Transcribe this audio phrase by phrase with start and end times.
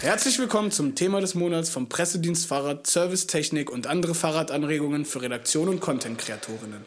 [0.00, 5.68] Herzlich willkommen zum Thema des Monats vom Pressedienst Fahrrad, Servicetechnik und andere Fahrradanregungen für Redaktion
[5.68, 6.84] und Content-Kreatorinnen.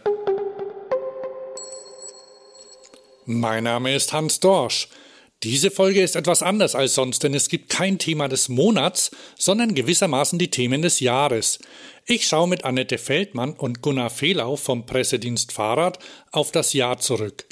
[3.25, 4.87] Mein Name ist Hans Dorsch.
[5.43, 9.75] Diese Folge ist etwas anders als sonst, denn es gibt kein Thema des Monats, sondern
[9.75, 11.59] gewissermaßen die Themen des Jahres.
[12.05, 15.99] Ich schaue mit Annette Feldmann und Gunnar Fehlau vom Pressedienst Fahrrad
[16.31, 17.43] auf das Jahr zurück.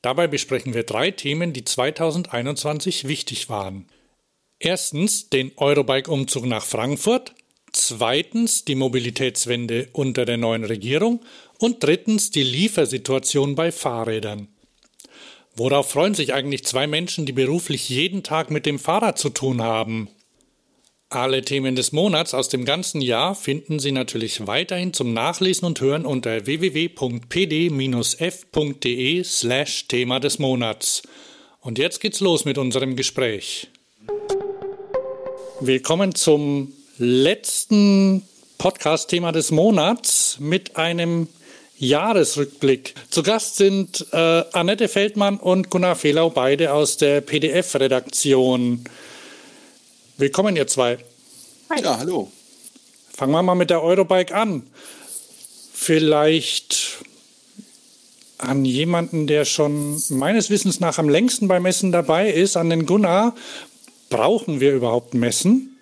[0.00, 3.86] Dabei besprechen wir drei Themen, die 2021 wichtig waren.
[4.64, 7.34] Erstens den Eurobike-Umzug nach Frankfurt,
[7.72, 11.20] zweitens die Mobilitätswende unter der neuen Regierung
[11.58, 14.48] und drittens die Liefersituation bei Fahrrädern.
[15.54, 19.60] Worauf freuen sich eigentlich zwei Menschen, die beruflich jeden Tag mit dem Fahrrad zu tun
[19.60, 20.08] haben?
[21.10, 25.78] Alle Themen des Monats aus dem ganzen Jahr finden Sie natürlich weiterhin zum Nachlesen und
[25.78, 26.94] Hören unter www.pd-f.de
[29.24, 31.02] slash Thema des Monats.
[31.60, 33.68] Und jetzt geht's los mit unserem Gespräch.
[35.66, 38.22] Willkommen zum letzten
[38.58, 41.26] Podcast-Thema des Monats mit einem
[41.78, 42.94] Jahresrückblick.
[43.08, 48.84] Zu Gast sind äh, Annette Feldmann und Gunnar Fehlau, beide aus der PDF-Redaktion.
[50.18, 50.98] Willkommen, ihr zwei.
[51.70, 51.82] Hi.
[51.82, 52.30] Ja, hallo.
[53.10, 54.64] Fangen wir mal mit der Eurobike an.
[55.72, 56.98] Vielleicht
[58.36, 62.84] an jemanden, der schon meines Wissens nach am längsten beim Messen dabei ist, an den
[62.84, 63.34] Gunnar.
[64.14, 65.76] Brauchen wir überhaupt Messen?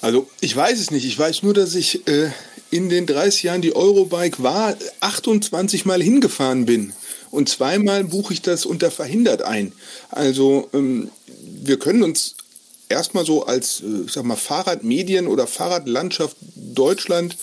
[0.00, 1.04] Also ich weiß es nicht.
[1.06, 2.30] Ich weiß nur, dass ich äh,
[2.70, 6.92] in den 30 Jahren die Eurobike war, 28 Mal hingefahren bin.
[7.32, 9.72] Und zweimal buche ich das unter verhindert ein.
[10.10, 11.10] Also ähm,
[11.42, 12.36] wir können uns
[12.88, 17.36] erstmal so als äh, ich sag mal, Fahrradmedien oder Fahrradlandschaft Deutschland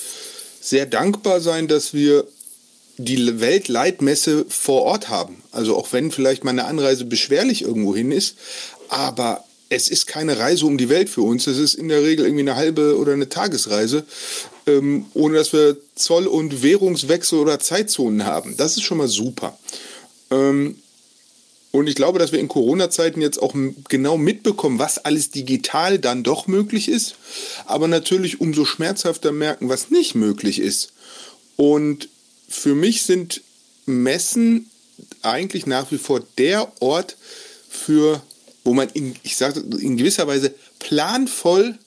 [0.61, 2.25] sehr dankbar sein, dass wir
[2.97, 5.44] die Weltleitmesse vor Ort haben.
[5.52, 8.38] Also auch wenn vielleicht meine Anreise beschwerlich irgendwo hin ist,
[8.89, 11.47] aber es ist keine Reise um die Welt für uns.
[11.47, 14.05] Es ist in der Regel irgendwie eine halbe oder eine Tagesreise,
[14.67, 18.58] ähm, ohne dass wir Zoll- und Währungswechsel oder Zeitzonen haben.
[18.58, 19.58] Das ist schon mal super.
[20.32, 20.77] Ähm,
[21.71, 23.54] und ich glaube, dass wir in Corona-Zeiten jetzt auch
[23.89, 27.15] genau mitbekommen, was alles digital dann doch möglich ist,
[27.65, 30.93] aber natürlich umso schmerzhafter merken, was nicht möglich ist.
[31.58, 32.08] Und
[32.48, 33.42] für mich sind
[33.86, 34.70] Messen
[35.21, 37.17] eigentlich nach wie vor der Ort
[37.70, 38.21] für
[38.65, 41.77] wo man in, ich sage in gewisser Weise planvoll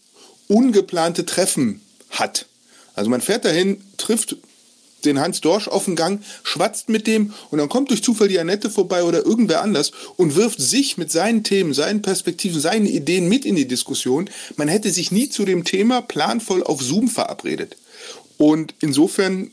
[0.46, 2.46] ungeplante Treffen hat.
[2.94, 4.36] Also man fährt dahin, trifft
[5.04, 8.38] den Hans Dorsch auf den Gang, schwatzt mit dem und dann kommt durch Zufall die
[8.38, 13.28] Annette vorbei oder irgendwer anders und wirft sich mit seinen Themen, seinen Perspektiven, seinen Ideen
[13.28, 14.28] mit in die Diskussion.
[14.56, 17.76] Man hätte sich nie zu dem Thema planvoll auf Zoom verabredet.
[18.38, 19.50] Und insofern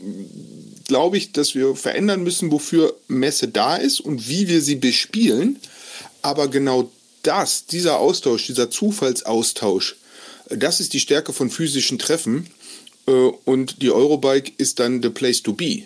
[0.87, 5.59] glaube ich, dass wir verändern müssen, wofür Messe da ist und wie wir sie bespielen.
[6.21, 6.89] Aber genau
[7.27, 9.95] das, dieser Austausch, dieser Zufallsaustausch,
[10.49, 12.49] das ist die Stärke von physischen Treffen.
[13.07, 13.11] Äh,
[13.45, 15.83] und die Eurobike ist dann the place to be.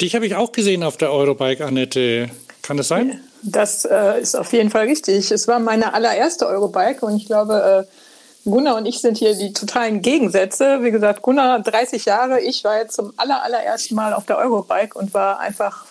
[0.00, 2.30] Dich habe ich auch gesehen auf der Eurobike, Annette.
[2.62, 3.20] Kann das sein?
[3.42, 5.30] Das äh, ist auf jeden Fall richtig.
[5.30, 9.52] Es war meine allererste Eurobike und ich glaube, äh, Gunnar und ich sind hier die
[9.52, 10.82] totalen Gegensätze.
[10.82, 14.98] Wie gesagt, Gunnar 30 Jahre, ich war jetzt zum aller, allerersten Mal auf der Eurobike
[14.98, 15.86] und war einfach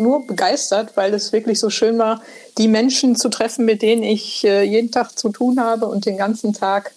[0.00, 2.22] nur begeistert, weil es wirklich so schön war,
[2.58, 6.16] die Menschen zu treffen, mit denen ich äh, jeden Tag zu tun habe und den
[6.16, 6.92] ganzen Tag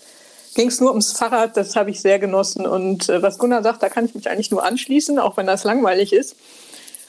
[0.55, 1.57] ging es nur ums Fahrrad.
[1.57, 2.65] Das habe ich sehr genossen.
[2.65, 5.63] Und äh, was Gunnar sagt, da kann ich mich eigentlich nur anschließen, auch wenn das
[5.63, 6.35] langweilig ist.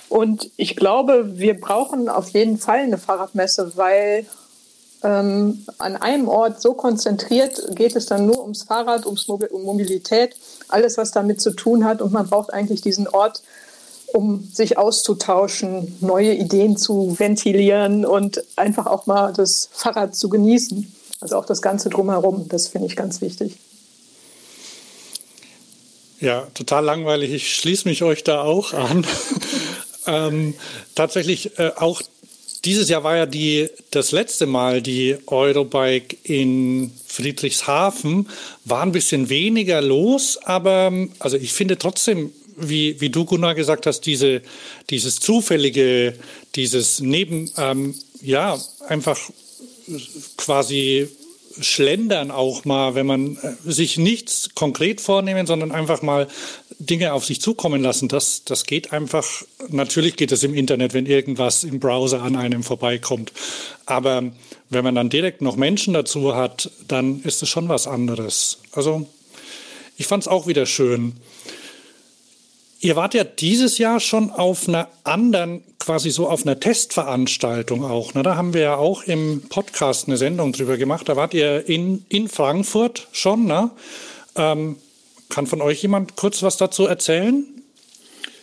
[0.08, 4.26] Und ich glaube, wir brauchen auf jeden Fall eine Fahrradmesse, weil
[5.02, 9.62] ähm, an einem Ort so konzentriert geht es dann nur ums Fahrrad, ums Mobil um
[9.62, 10.36] Mobilität,
[10.68, 12.00] alles, was damit zu tun hat.
[12.00, 13.42] Und man braucht eigentlich diesen Ort,
[14.14, 20.94] um sich auszutauschen, neue Ideen zu ventilieren und einfach auch mal das Fahrrad zu genießen.
[21.20, 23.56] Also auch das Ganze drumherum, das finde ich ganz wichtig.
[26.20, 27.32] Ja, total langweilig.
[27.32, 29.04] Ich schließe mich euch da auch an.
[30.06, 30.54] ähm,
[30.94, 32.00] tatsächlich äh, auch
[32.64, 38.28] dieses Jahr war ja die, das letzte Mal die Eurobike in Friedrichshafen.
[38.64, 43.86] War ein bisschen weniger los, aber also ich finde trotzdem wie, wie du, Gunnar, gesagt
[43.86, 44.42] hast, diese,
[44.90, 46.14] dieses zufällige,
[46.54, 48.58] dieses Neben, ähm, ja,
[48.88, 49.18] einfach
[50.36, 51.08] quasi
[51.60, 56.28] schlendern auch mal, wenn man äh, sich nichts konkret vornehmen, sondern einfach mal
[56.78, 58.08] Dinge auf sich zukommen lassen.
[58.08, 62.62] Das, das geht einfach, natürlich geht es im Internet, wenn irgendwas im Browser an einem
[62.62, 63.32] vorbeikommt.
[63.86, 64.32] Aber
[64.70, 68.58] wenn man dann direkt noch Menschen dazu hat, dann ist es schon was anderes.
[68.72, 69.06] Also
[69.96, 71.14] ich fand es auch wieder schön.
[72.84, 78.12] Ihr wart ja dieses Jahr schon auf einer anderen quasi so auf einer Testveranstaltung auch.
[78.12, 78.22] Ne?
[78.22, 81.08] Da haben wir ja auch im Podcast eine Sendung drüber gemacht.
[81.08, 83.46] Da wart ihr in, in Frankfurt schon.
[83.46, 83.70] Ne?
[84.36, 84.76] Ähm,
[85.30, 87.46] kann von euch jemand kurz was dazu erzählen?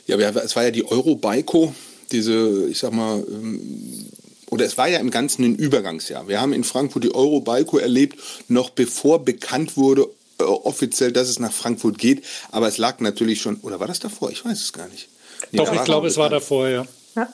[0.07, 1.75] Ja, es war ja die Eurobaiko,
[2.11, 4.09] diese, ich sag mal, ähm,
[4.49, 6.27] oder es war ja im Ganzen ein Übergangsjahr.
[6.27, 8.17] Wir haben in Frankfurt die Eurobaiko erlebt,
[8.47, 10.09] noch bevor bekannt wurde,
[10.41, 12.23] äh, offiziell, dass es nach Frankfurt geht.
[12.51, 14.31] Aber es lag natürlich schon, oder war das davor?
[14.31, 15.09] Ich weiß es gar nicht.
[15.51, 16.85] Nee, Doch, ich glaube, es war davor, ja.
[17.15, 17.33] ja.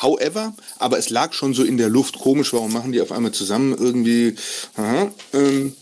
[0.00, 2.18] However, aber es lag schon so in der Luft.
[2.18, 4.34] Komisch, warum machen die auf einmal zusammen irgendwie?
[4.76, 5.74] Aha, ähm,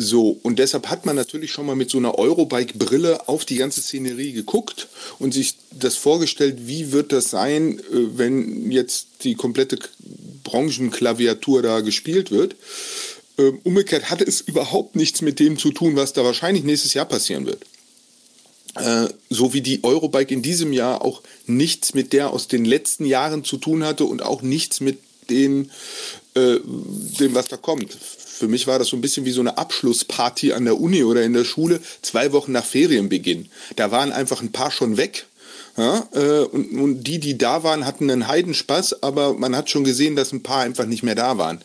[0.00, 3.80] so, und deshalb hat man natürlich schon mal mit so einer Eurobike-Brille auf die ganze
[3.80, 4.86] Szenerie geguckt
[5.18, 9.76] und sich das vorgestellt, wie wird das sein, äh, wenn jetzt die komplette
[10.44, 12.54] Branchenklaviatur da gespielt wird.
[13.38, 17.06] Ähm, umgekehrt hatte es überhaupt nichts mit dem zu tun, was da wahrscheinlich nächstes Jahr
[17.06, 17.64] passieren wird.
[18.74, 23.06] Äh, so wie die Eurobike in diesem Jahr auch nichts mit der aus den letzten
[23.06, 24.98] Jahren zu tun hatte und auch nichts mit
[25.30, 25.70] den,
[26.34, 27.92] äh, dem, was da kommt.
[27.92, 31.22] Für mich war das so ein bisschen wie so eine Abschlussparty an der Uni oder
[31.22, 33.48] in der Schule, zwei Wochen nach Ferienbeginn.
[33.76, 35.26] Da waren einfach ein paar schon weg.
[35.76, 39.84] Ja, äh, und, und, die, die da waren, hatten einen Heidenspaß, aber man hat schon
[39.84, 41.60] gesehen, dass ein paar einfach nicht mehr da waren.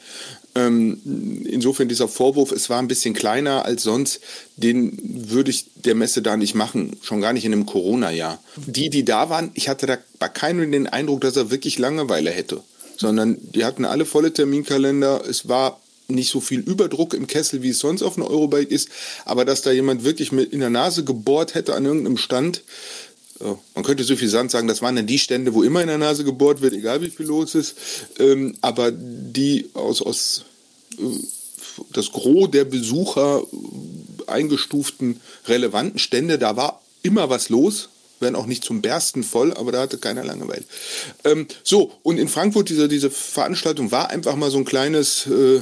[0.55, 4.19] Ähm, insofern dieser Vorwurf, es war ein bisschen kleiner als sonst,
[4.55, 4.97] den
[5.31, 8.39] würde ich der Messe da nicht machen, schon gar nicht in einem Corona-Jahr.
[8.67, 12.29] Die, die da waren, ich hatte da bei keinem den Eindruck, dass er wirklich Langeweile
[12.29, 12.61] hätte,
[12.97, 15.23] sondern die hatten alle volle Terminkalender.
[15.27, 18.89] Es war nicht so viel Überdruck im Kessel, wie es sonst auf einer Eurobike ist,
[19.25, 22.61] aber dass da jemand wirklich mit in der Nase gebohrt hätte an irgendeinem Stand,
[23.39, 25.97] man könnte so viel Sand sagen, das waren dann die Stände, wo immer in der
[25.97, 27.75] Nase gebohrt wird, egal wie viel los ist.
[28.19, 30.45] Ähm, aber die aus, aus
[30.97, 31.03] äh,
[31.91, 33.44] das Gros der Besucher
[34.27, 37.89] eingestuften relevanten Stände, da war immer was los,
[38.19, 40.63] werden auch nicht zum Bersten voll, aber da hatte keiner Langeweile.
[41.24, 45.62] Ähm, so, und in Frankfurt, diese, diese Veranstaltung war einfach mal so ein kleines, äh,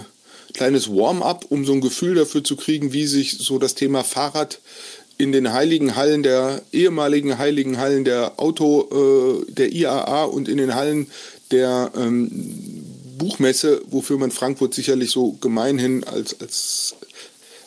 [0.53, 4.59] kleines Warm-up, um so ein Gefühl dafür zu kriegen, wie sich so das Thema Fahrrad
[5.21, 10.57] in den heiligen Hallen der ehemaligen heiligen Hallen der Auto, äh, der IAA und in
[10.57, 11.12] den Hallen
[11.51, 12.31] der ähm,
[13.19, 16.95] Buchmesse, wofür man Frankfurt sicherlich so gemeinhin als, als,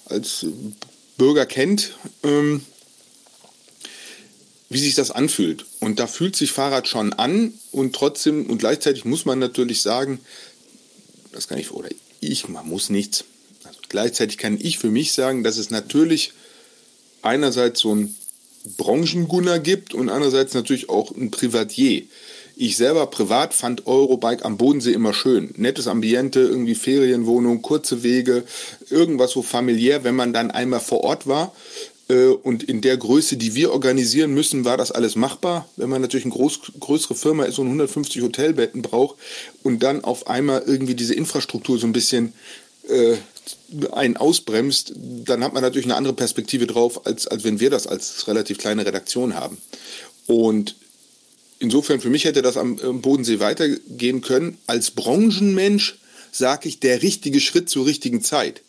[0.07, 0.47] als
[1.17, 2.63] Bürger kennt, ähm,
[4.69, 5.65] wie sich das anfühlt.
[5.79, 10.19] Und da fühlt sich Fahrrad schon an und trotzdem und gleichzeitig muss man natürlich sagen,
[11.31, 13.25] das kann ich, oder ich, man muss nichts.
[13.63, 16.33] Also gleichzeitig kann ich für mich sagen, dass es natürlich
[17.25, 18.15] einerseits so ein
[18.77, 22.03] Branchengunner gibt und andererseits natürlich auch ein Privatier.
[22.57, 25.53] Ich selber privat fand Eurobike am Bodensee immer schön.
[25.57, 28.45] Nettes Ambiente, irgendwie Ferienwohnung, kurze Wege,
[28.91, 31.53] irgendwas so familiär, wenn man dann einmal vor Ort war.
[32.09, 35.69] Äh, und in der Größe, die wir organisieren müssen, war das alles machbar.
[35.77, 39.17] Wenn man natürlich eine groß, größere Firma ist und 150 Hotelbetten braucht
[39.65, 42.35] und dann auf einmal irgendwie diese Infrastruktur so ein bisschen
[42.89, 43.17] äh,
[43.93, 47.87] einen ausbremst, dann hat man natürlich eine andere Perspektive drauf, als, als wenn wir das
[47.87, 49.59] als relativ kleine Redaktion haben.
[50.27, 50.77] Und
[51.59, 54.59] insofern, für mich hätte das am, am Bodensee weitergehen können.
[54.67, 55.99] Als Branchenmensch
[56.33, 58.63] sage ich, der richtige Schritt zur richtigen Zeit.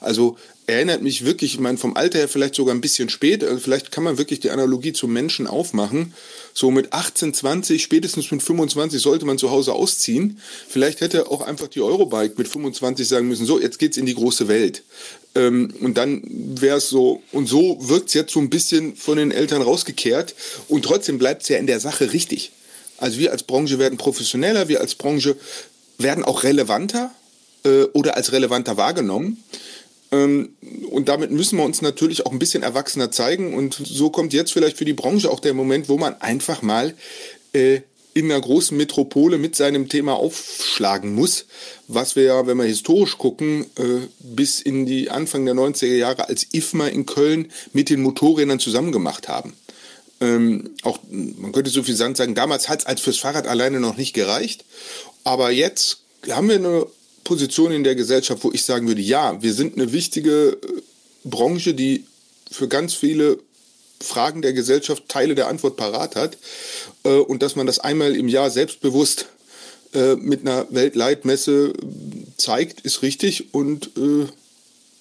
[0.00, 0.36] Also
[0.66, 3.92] erinnert mich wirklich, ich meine, vom Alter her vielleicht sogar ein bisschen spät, also vielleicht
[3.92, 6.14] kann man wirklich die Analogie zum Menschen aufmachen.
[6.54, 10.38] So mit 18, 20, spätestens mit 25 sollte man zu Hause ausziehen.
[10.68, 14.14] Vielleicht hätte auch einfach die Eurobike mit 25 sagen müssen, so, jetzt geht's in die
[14.14, 14.82] große Welt.
[15.34, 19.30] Ähm, und dann wäre es so, und so wirkt's jetzt so ein bisschen von den
[19.30, 20.34] Eltern rausgekehrt.
[20.68, 22.52] Und trotzdem bleibt's ja in der Sache richtig.
[22.98, 25.36] Also wir als Branche werden professioneller, wir als Branche
[25.98, 27.10] werden auch relevanter
[27.64, 29.42] äh, oder als relevanter wahrgenommen.
[30.12, 30.50] Ähm,
[30.90, 33.54] und damit müssen wir uns natürlich auch ein bisschen erwachsener zeigen.
[33.54, 36.94] Und so kommt jetzt vielleicht für die Branche auch der Moment, wo man einfach mal
[37.52, 37.80] äh,
[38.14, 41.46] in einer großen Metropole mit seinem Thema aufschlagen muss,
[41.88, 46.28] was wir ja, wenn wir historisch gucken, äh, bis in die Anfang der 90er Jahre
[46.28, 49.54] als IFMA in Köln mit den Motorrädern zusammen gemacht haben.
[50.20, 53.96] Ähm, auch, man könnte so viel sagen, damals hat es als fürs Fahrrad alleine noch
[53.96, 54.64] nicht gereicht.
[55.24, 56.86] Aber jetzt haben wir eine
[57.24, 60.82] Position in der Gesellschaft, wo ich sagen würde, ja, wir sind eine wichtige äh,
[61.24, 62.04] Branche, die
[62.50, 63.38] für ganz viele
[64.00, 66.36] Fragen der Gesellschaft Teile der Antwort parat hat
[67.04, 69.26] äh, und dass man das einmal im Jahr selbstbewusst
[69.94, 71.72] äh, mit einer Weltleitmesse
[72.36, 73.90] zeigt, ist richtig und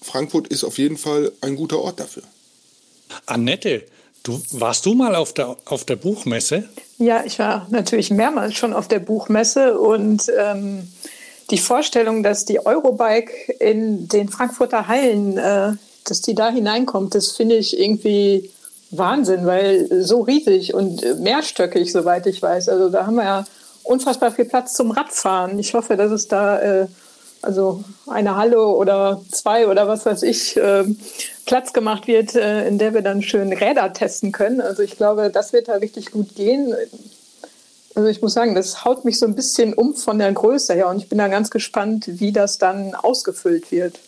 [0.02, 2.24] Frankfurt ist auf jeden Fall ein guter Ort dafür.
[3.26, 3.84] Annette,
[4.24, 6.68] du, warst du mal auf der, auf der Buchmesse?
[6.98, 10.88] Ja, ich war natürlich mehrmals schon auf der Buchmesse und ähm,
[11.52, 15.74] die Vorstellung, dass die Eurobike in den Frankfurter Hallen, äh,
[16.06, 18.50] dass die da hineinkommt, das finde ich irgendwie
[18.90, 22.70] Wahnsinn, weil so riesig und mehrstöckig, soweit ich weiß.
[22.70, 23.46] Also da haben wir ja
[23.84, 25.60] unfassbar viel Platz zum Radfahren.
[25.60, 26.88] Ich hoffe, dass es da äh,
[27.42, 30.84] also eine Halle oder zwei oder was weiß ich äh,
[31.46, 34.62] Platz gemacht wird, äh, in der wir dann schön Räder testen können.
[34.62, 36.76] Also ich glaube, das wird da richtig gut gehen.
[37.96, 40.88] Also ich muss sagen, das haut mich so ein bisschen um von der Größe her
[40.88, 44.00] und ich bin da ganz gespannt, wie das dann ausgefüllt wird.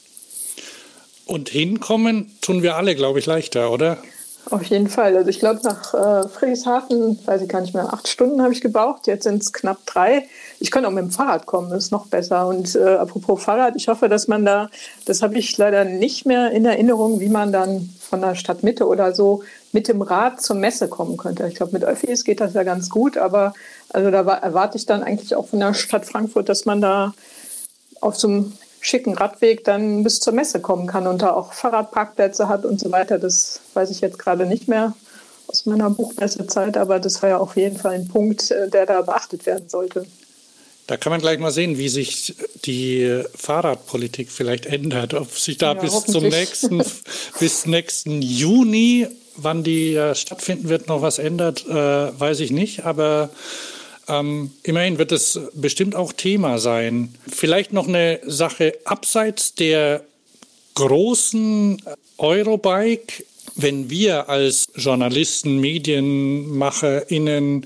[1.26, 3.98] Und hinkommen tun wir alle, glaube ich, leichter, oder?
[4.50, 5.16] Auf jeden Fall.
[5.16, 8.60] Also ich glaube, nach äh, Friedrichshafen, weiß ich gar nicht mehr, acht Stunden habe ich
[8.60, 9.08] gebraucht.
[9.08, 10.28] Jetzt sind es knapp drei.
[10.60, 12.48] Ich könnte auch mit dem Fahrrad kommen, das ist noch besser.
[12.48, 14.70] Und äh, apropos Fahrrad, ich hoffe, dass man da,
[15.06, 19.16] das habe ich leider nicht mehr in Erinnerung, wie man dann von der Stadtmitte oder
[19.16, 19.44] so
[19.74, 21.48] mit dem Rad zur Messe kommen könnte.
[21.48, 23.54] Ich glaube, mit Öffis geht das ja ganz gut, aber
[23.90, 27.14] also da erwarte ich dann eigentlich auch von der Stadt Frankfurt, dass man da
[28.00, 32.48] auf so einem schicken Radweg dann bis zur Messe kommen kann und da auch Fahrradparkplätze
[32.50, 33.18] hat und so weiter.
[33.18, 34.94] Das weiß ich jetzt gerade nicht mehr
[35.48, 39.02] aus meiner Buchmessezeit, aber das war ja auf jeden Fall ein Punkt, äh, der da
[39.02, 40.06] beachtet werden sollte.
[40.88, 45.14] Da kann man gleich mal sehen, wie sich die Fahrradpolitik vielleicht ändert.
[45.14, 46.84] Ob sich da ja, bis zum nächsten,
[47.40, 52.86] bis nächsten Juni, wann die stattfinden wird, noch was ändert, äh, weiß ich nicht.
[52.86, 53.30] Aber
[54.08, 57.14] ähm, immerhin wird es bestimmt auch Thema sein.
[57.28, 60.04] Vielleicht noch eine Sache abseits der
[60.76, 61.82] großen
[62.18, 63.26] Eurobike.
[63.56, 67.66] Wenn wir als Journalisten, MedienmacherInnen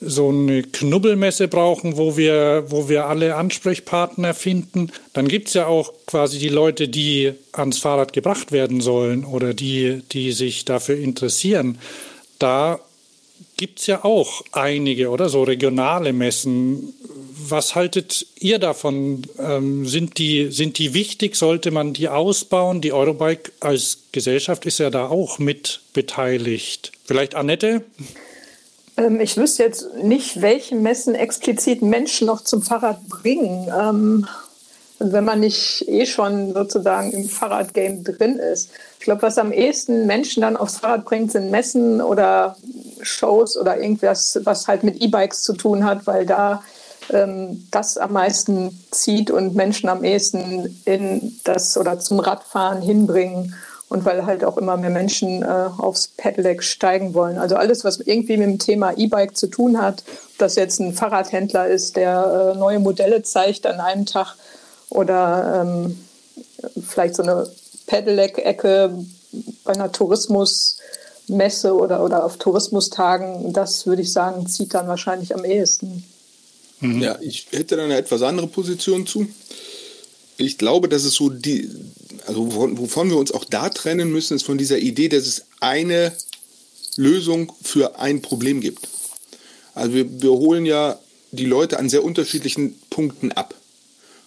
[0.00, 5.66] so eine Knubbelmesse brauchen, wo wir, wo wir alle Ansprechpartner finden, dann gibt es ja
[5.66, 10.96] auch quasi die Leute, die ans Fahrrad gebracht werden sollen oder die, die sich dafür
[10.96, 11.78] interessieren.
[12.38, 12.78] Da
[13.56, 15.28] gibt es ja auch einige, oder?
[15.28, 16.94] So regionale Messen.
[17.48, 19.22] Was haltet ihr davon?
[19.38, 21.36] Ähm, sind, die, sind die wichtig?
[21.36, 22.80] Sollte man die ausbauen?
[22.80, 26.92] Die Eurobike als Gesellschaft ist ja da auch mit beteiligt.
[27.04, 27.82] Vielleicht Annette?
[28.98, 33.72] Ähm, ich wüsste jetzt nicht, welche Messen explizit Menschen noch zum Fahrrad bringen.
[33.72, 34.28] Ähm,
[35.00, 38.70] wenn man nicht eh schon sozusagen im Fahrradgame drin ist.
[38.98, 42.56] Ich glaube, was am ehesten Menschen dann aufs Fahrrad bringt, sind Messen oder
[43.02, 46.64] Shows oder irgendwas, was halt mit E-Bikes zu tun hat, weil da
[47.10, 53.54] ähm, das am meisten zieht und Menschen am ehesten in das oder zum Radfahren hinbringen
[53.88, 55.46] und weil halt auch immer mehr Menschen äh,
[55.78, 57.38] aufs Pedelec steigen wollen.
[57.38, 60.92] Also alles, was irgendwie mit dem Thema E-Bike zu tun hat, ob das jetzt ein
[60.92, 64.36] Fahrradhändler ist, der äh, neue Modelle zeigt an einem Tag
[64.90, 65.98] oder ähm,
[66.86, 67.48] vielleicht so eine
[67.86, 69.04] Pedelec-Ecke
[69.64, 75.44] bei einer Tourismusmesse oder, oder auf Tourismustagen, das würde ich sagen, zieht dann wahrscheinlich am
[75.44, 76.04] ehesten.
[76.80, 77.02] Mhm.
[77.02, 79.26] Ja, ich hätte da eine etwas andere Position zu.
[80.36, 81.68] Ich glaube, dass es so die,
[82.28, 85.46] also wovon, wovon wir uns auch da trennen müssen, ist von dieser Idee, dass es
[85.60, 86.12] eine
[86.96, 88.86] Lösung für ein Problem gibt.
[89.74, 90.98] Also wir, wir holen ja
[91.30, 93.54] die Leute an sehr unterschiedlichen Punkten ab.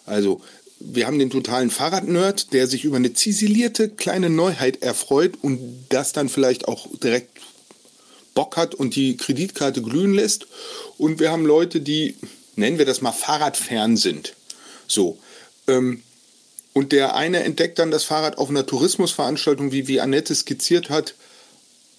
[0.08, 0.42] Also
[0.80, 6.12] wir haben den totalen Fahrradnerd, der sich über eine ziselierte kleine Neuheit erfreut und das
[6.12, 7.30] dann vielleicht auch direkt
[8.34, 10.48] Bock hat und die Kreditkarte glühen lässt.
[10.98, 12.16] Und wir haben Leute, die,
[12.56, 14.34] nennen wir das mal, Fahrradfern sind.
[14.88, 15.20] So.
[15.68, 16.02] Ähm,
[16.74, 21.16] und der eine entdeckt dann das Fahrrad auf einer Tourismusveranstaltung, wie, wie Annette skizziert hat,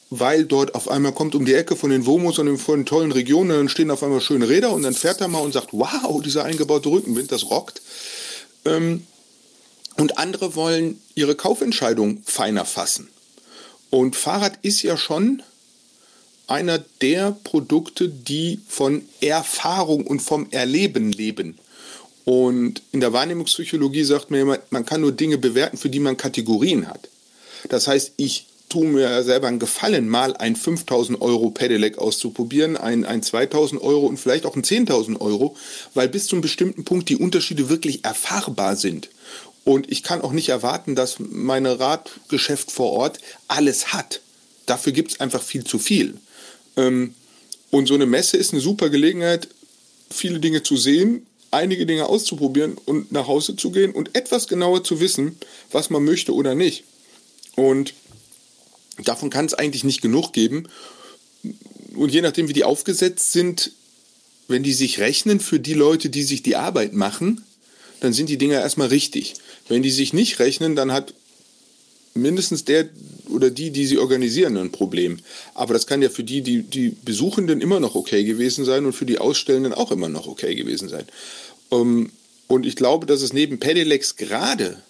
[0.09, 3.13] weil dort auf einmal kommt um die Ecke von den Womos und von den tollen
[3.13, 6.23] Regionen, dann stehen auf einmal schöne Räder und dann fährt er mal und sagt, wow,
[6.23, 7.81] dieser eingebaute Rückenwind, das rockt.
[8.65, 9.07] Ähm,
[9.97, 13.09] und andere wollen ihre Kaufentscheidung feiner fassen.
[13.91, 15.43] Und Fahrrad ist ja schon
[16.47, 21.59] einer der Produkte, die von Erfahrung und vom Erleben leben.
[22.25, 26.17] Und in der Wahrnehmungspsychologie sagt man immer, man kann nur Dinge bewerten, für die man
[26.17, 27.09] Kategorien hat.
[27.69, 33.05] Das heißt, ich tue mir selber einen Gefallen, mal ein 5000 Euro Pedelec auszuprobieren, ein,
[33.05, 35.57] ein 2000 Euro und vielleicht auch ein 10.000 Euro,
[35.95, 39.11] weil bis zu einem bestimmten Punkt die Unterschiede wirklich erfahrbar sind.
[39.65, 44.21] Und ich kann auch nicht erwarten, dass mein Radgeschäft vor Ort alles hat.
[44.67, 46.15] Dafür gibt es einfach viel zu viel.
[46.77, 47.15] Ähm,
[47.71, 49.49] und so eine Messe ist eine super Gelegenheit,
[50.11, 54.85] viele Dinge zu sehen, einige Dinge auszuprobieren und nach Hause zu gehen und etwas genauer
[54.85, 55.37] zu wissen,
[55.71, 56.85] was man möchte oder nicht.
[57.57, 57.95] Und
[58.99, 60.69] Davon kann es eigentlich nicht genug geben.
[61.95, 63.73] Und je nachdem, wie die aufgesetzt sind,
[64.49, 67.45] wenn die sich rechnen für die Leute, die sich die Arbeit machen,
[68.01, 69.35] dann sind die Dinger erstmal richtig.
[69.69, 71.15] Wenn die sich nicht rechnen, dann hat
[72.15, 72.89] mindestens der
[73.29, 75.19] oder die, die sie organisieren, ein Problem.
[75.55, 78.93] Aber das kann ja für die, die, die Besuchenden immer noch okay gewesen sein und
[78.93, 81.05] für die Ausstellenden auch immer noch okay gewesen sein.
[81.71, 82.11] Ähm,
[82.49, 84.83] und ich glaube, dass es neben Pedelecs gerade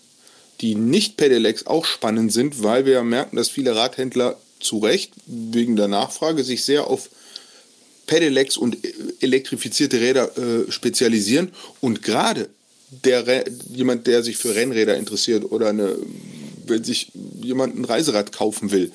[0.61, 5.77] die Nicht-Pedelecs auch spannend sind, weil wir ja merken, dass viele Radhändler zu Recht wegen
[5.77, 7.11] der Nachfrage sich sehr auf
[8.07, 8.79] Pedelecs und
[9.21, 11.53] elektrifizierte Räder äh, spezialisieren.
[11.81, 12.49] Und gerade
[13.05, 15.97] der jemand, der sich für Rennräder interessiert oder eine,
[16.67, 18.93] wenn sich jemand ein Reiserad kaufen will,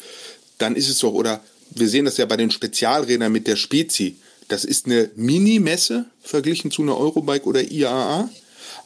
[0.57, 4.15] dann ist es doch, oder wir sehen das ja bei den Spezialrädern mit der Spezi.
[4.47, 8.29] Das ist eine Mini-Messe verglichen zu einer Eurobike oder IAA.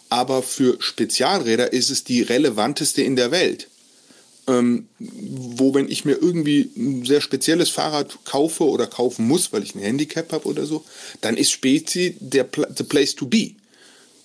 [0.10, 3.68] Aber für Spezialräder ist es die relevanteste in der Welt
[4.48, 9.64] ähm, wo wenn ich mir irgendwie ein sehr spezielles Fahrrad kaufe oder kaufen muss, weil
[9.64, 10.84] ich ein Handicap habe oder so,
[11.22, 13.52] dann ist Spezi der the place to be.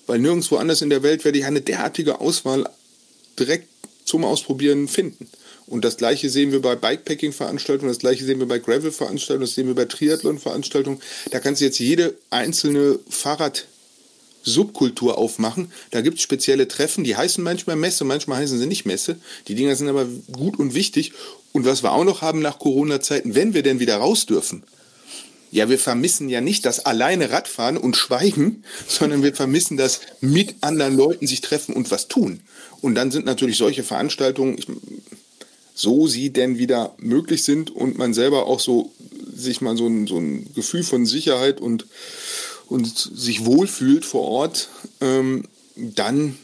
[0.06, 2.68] Weil nirgendwo anders in der Welt werde ich eine derartige Auswahl
[3.38, 3.75] direkt
[4.06, 5.28] zum Ausprobieren finden.
[5.66, 9.66] Und das gleiche sehen wir bei Bikepacking-Veranstaltungen, das gleiche sehen wir bei Gravel-Veranstaltungen, das sehen
[9.66, 11.00] wir bei Triathlon-Veranstaltungen.
[11.30, 13.66] Da kannst du jetzt jede einzelne Fahrrad
[14.46, 15.72] Subkultur aufmachen.
[15.90, 19.16] Da gibt es spezielle Treffen, die heißen manchmal Messe, manchmal heißen sie nicht Messe.
[19.48, 21.12] Die Dinger sind aber gut und wichtig.
[21.52, 24.62] Und was wir auch noch haben nach Corona-Zeiten, wenn wir denn wieder raus dürfen,
[25.50, 30.56] ja, wir vermissen ja nicht das alleine Radfahren und Schweigen, sondern wir vermissen das mit
[30.60, 32.40] anderen Leuten sich treffen und was tun.
[32.80, 34.58] Und dann sind natürlich solche Veranstaltungen,
[35.74, 38.92] so sie denn wieder möglich sind und man selber auch so
[39.34, 41.86] sich mal so ein, so ein Gefühl von Sicherheit und
[42.68, 44.68] und sich wohlfühlt vor Ort,
[45.00, 45.44] ähm,
[45.76, 46.36] dann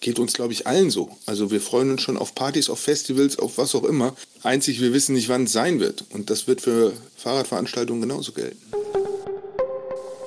[0.00, 1.10] geht uns, glaube ich, allen so.
[1.26, 4.16] Also wir freuen uns schon auf Partys, auf Festivals, auf was auch immer.
[4.42, 6.04] Einzig, wir wissen nicht, wann es sein wird.
[6.10, 8.58] Und das wird für Fahrradveranstaltungen genauso gelten.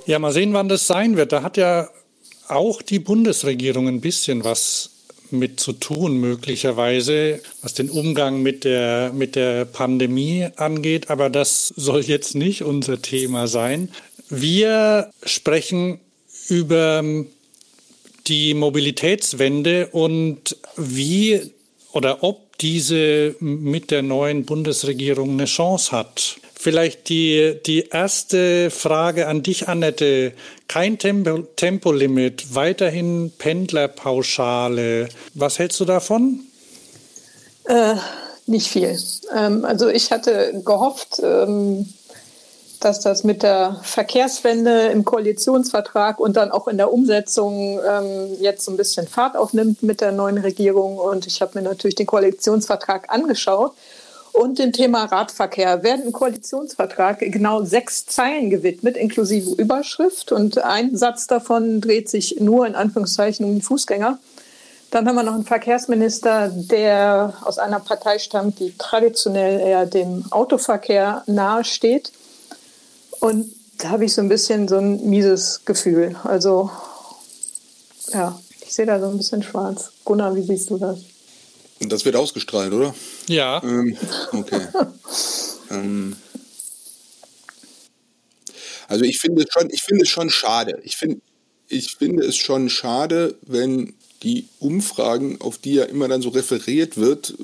[0.05, 1.31] Ja, mal sehen, wann das sein wird.
[1.31, 1.89] Da hat ja
[2.47, 4.91] auch die Bundesregierung ein bisschen was
[5.31, 11.09] mit zu tun, möglicherweise, was den Umgang mit der, mit der Pandemie angeht.
[11.09, 13.89] Aber das soll jetzt nicht unser Thema sein.
[14.29, 15.99] Wir sprechen
[16.49, 17.03] über
[18.27, 21.51] die Mobilitätswende und wie
[21.91, 26.37] oder ob diese mit der neuen Bundesregierung eine Chance hat.
[26.55, 30.31] Vielleicht die, die erste Frage an dich, Annette.
[30.69, 35.09] Kein Tempo, Tempolimit, weiterhin Pendlerpauschale.
[35.33, 36.39] Was hältst du davon?
[37.65, 37.95] Äh,
[38.45, 38.97] nicht viel.
[39.35, 41.93] Ähm, also ich hatte gehofft, ähm,
[42.83, 48.65] dass das mit der Verkehrswende im Koalitionsvertrag und dann auch in der Umsetzung ähm, jetzt
[48.65, 50.97] so ein bisschen Fahrt aufnimmt mit der neuen Regierung.
[50.97, 53.73] Und ich habe mir natürlich den Koalitionsvertrag angeschaut.
[54.33, 60.31] Und dem Thema Radverkehr werden im Koalitionsvertrag genau sechs Zeilen gewidmet, inklusive Überschrift.
[60.31, 64.17] Und ein Satz davon dreht sich nur in Anführungszeichen um die Fußgänger.
[64.89, 70.25] Dann haben wir noch einen Verkehrsminister, der aus einer Partei stammt, die traditionell eher dem
[70.31, 72.11] Autoverkehr nahesteht.
[73.23, 76.13] Und da habe ich so ein bisschen so ein mieses Gefühl.
[76.25, 76.69] Also,
[78.11, 79.93] ja, ich sehe da so ein bisschen schwarz.
[80.03, 80.99] Gunnar, wie siehst du das?
[81.79, 82.93] Das wird ausgestrahlt, oder?
[83.29, 83.63] Ja.
[83.63, 83.95] Ähm,
[84.33, 84.67] okay.
[85.71, 86.17] ähm,
[88.89, 90.81] also ich finde es schon, ich finde es schon schade.
[90.83, 91.21] Ich finde,
[91.69, 96.97] ich finde es schon schade, wenn die Umfragen, auf die ja immer dann so referiert
[96.97, 97.35] wird,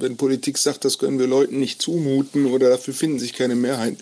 [0.00, 3.98] wenn Politik sagt, das können wir Leuten nicht zumuten oder dafür finden sich keine Mehrheiten,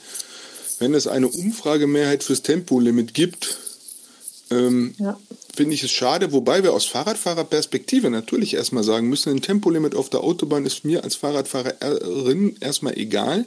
[0.78, 3.58] wenn es eine Umfragemehrheit fürs Tempolimit gibt,
[4.50, 5.18] ähm, ja.
[5.54, 10.08] finde ich es schade, wobei wir aus Fahrradfahrerperspektive natürlich erstmal sagen müssen, ein Tempolimit auf
[10.08, 13.44] der Autobahn ist mir als Fahrradfahrerin erstmal egal.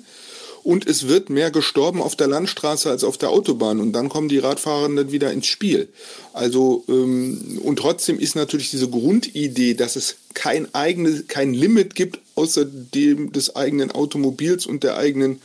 [0.63, 3.79] Und es wird mehr gestorben auf der Landstraße als auf der Autobahn.
[3.79, 5.89] Und dann kommen die Radfahrenden wieder ins Spiel.
[6.33, 12.19] Also, ähm, und trotzdem ist natürlich diese Grundidee, dass es kein eigenes, kein Limit gibt,
[12.35, 15.41] außer dem des eigenen Automobils und der eigenen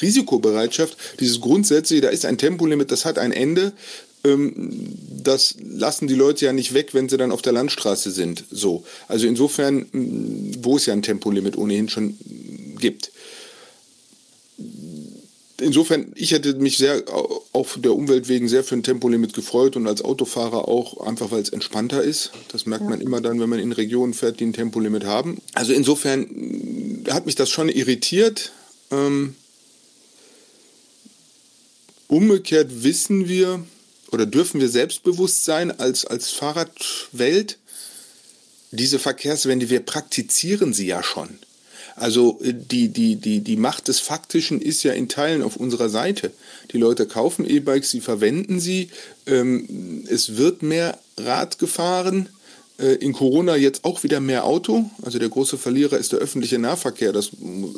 [0.00, 3.72] Risikobereitschaft, dieses grundsätzliche, da ist ein Tempolimit, das hat ein Ende.
[4.24, 8.44] Ähm, das lassen die Leute ja nicht weg, wenn sie dann auf der Landstraße sind.
[8.50, 8.84] So.
[9.08, 9.86] Also insofern,
[10.62, 12.16] wo es ja ein Tempolimit ohnehin schon
[12.78, 13.12] gibt.
[15.60, 17.04] Insofern, ich hätte mich sehr
[17.52, 21.42] auf der Umwelt wegen sehr für ein Tempolimit gefreut und als Autofahrer auch, einfach weil
[21.42, 22.32] es entspannter ist.
[22.48, 22.90] Das merkt ja.
[22.90, 25.38] man immer dann, wenn man in Regionen fährt, die ein Tempolimit haben.
[25.52, 28.52] Also insofern hat mich das schon irritiert.
[28.90, 29.34] Ähm,
[32.10, 33.64] Umgekehrt wissen wir
[34.10, 37.56] oder dürfen wir selbstbewusst sein als, als Fahrradwelt,
[38.72, 41.28] diese Verkehrswende, wir praktizieren sie ja schon.
[41.94, 45.88] Also äh, die, die, die, die Macht des Faktischen ist ja in Teilen auf unserer
[45.88, 46.32] Seite.
[46.72, 48.90] Die Leute kaufen E-Bikes, sie verwenden sie,
[49.26, 52.28] ähm, es wird mehr Rad gefahren,
[52.80, 54.88] in Corona jetzt auch wieder mehr Auto.
[55.02, 57.12] Also der große Verlierer ist der öffentliche Nahverkehr.
[57.12, 57.30] Das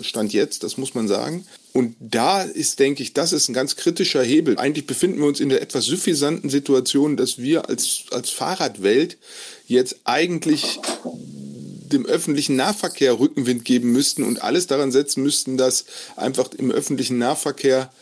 [0.03, 1.45] stand jetzt, das muss man sagen.
[1.73, 4.59] Und da ist, denke ich, das ist ein ganz kritischer Hebel.
[4.59, 9.17] Eigentlich befinden wir uns in der etwas suffisanten Situation, dass wir als, als Fahrradwelt
[9.67, 10.79] jetzt eigentlich
[11.93, 15.85] dem öffentlichen Nahverkehr Rückenwind geben müssten und alles daran setzen müssten, dass
[16.17, 17.93] einfach im öffentlichen Nahverkehr,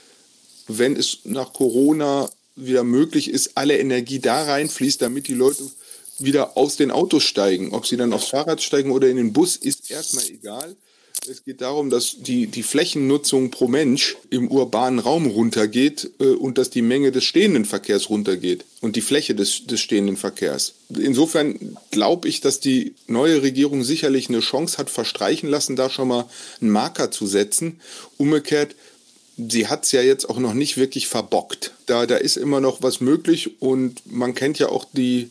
[0.69, 5.65] wenn es nach Corona wieder möglich ist, alle Energie da reinfließt, damit die Leute
[6.23, 7.73] wieder aus den Autos steigen.
[7.73, 10.77] Ob sie dann aufs Fahrrad steigen oder in den Bus, ist erstmal egal.
[11.29, 16.57] Es geht darum, dass die, die Flächennutzung pro Mensch im urbanen Raum runtergeht äh, und
[16.57, 20.73] dass die Menge des stehenden Verkehrs runtergeht und die Fläche des, des stehenden Verkehrs.
[20.89, 26.09] Insofern glaube ich, dass die neue Regierung sicherlich eine Chance hat verstreichen lassen, da schon
[26.09, 26.27] mal
[26.61, 27.81] einen Marker zu setzen.
[28.17, 28.75] Umgekehrt,
[29.37, 31.73] sie hat es ja jetzt auch noch nicht wirklich verbockt.
[31.87, 35.31] Da, da ist immer noch was möglich und man kennt ja auch die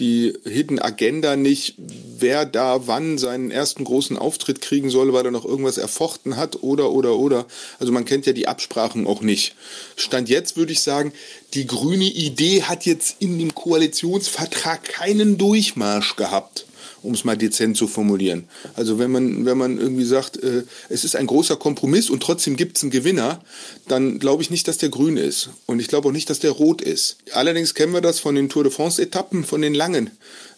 [0.00, 5.30] die Hidden Agenda nicht, wer da wann seinen ersten großen Auftritt kriegen soll, weil er
[5.30, 7.46] noch irgendwas erfochten hat oder, oder, oder.
[7.78, 9.54] Also man kennt ja die Absprachen auch nicht.
[9.96, 11.12] Stand jetzt würde ich sagen,
[11.54, 16.66] die grüne Idee hat jetzt in dem Koalitionsvertrag keinen Durchmarsch gehabt
[17.02, 18.48] um es mal dezent zu formulieren.
[18.74, 22.56] Also wenn man, wenn man irgendwie sagt, äh, es ist ein großer Kompromiss und trotzdem
[22.56, 23.40] gibt es einen Gewinner,
[23.88, 25.50] dann glaube ich nicht, dass der grün ist.
[25.66, 27.16] Und ich glaube auch nicht, dass der rot ist.
[27.32, 30.10] Allerdings kennen wir das von den Tour de France-Etappen, von den langen.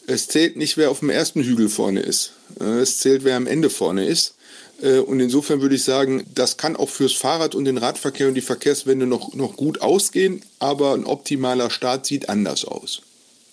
[0.07, 2.33] Es zählt nicht, wer auf dem ersten Hügel vorne ist.
[2.61, 4.35] Äh, es zählt, wer am Ende vorne ist.
[4.83, 8.35] Äh, und insofern würde ich sagen, das kann auch fürs Fahrrad und den Radverkehr und
[8.35, 13.03] die Verkehrswende noch, noch gut ausgehen, aber ein optimaler Start sieht anders aus.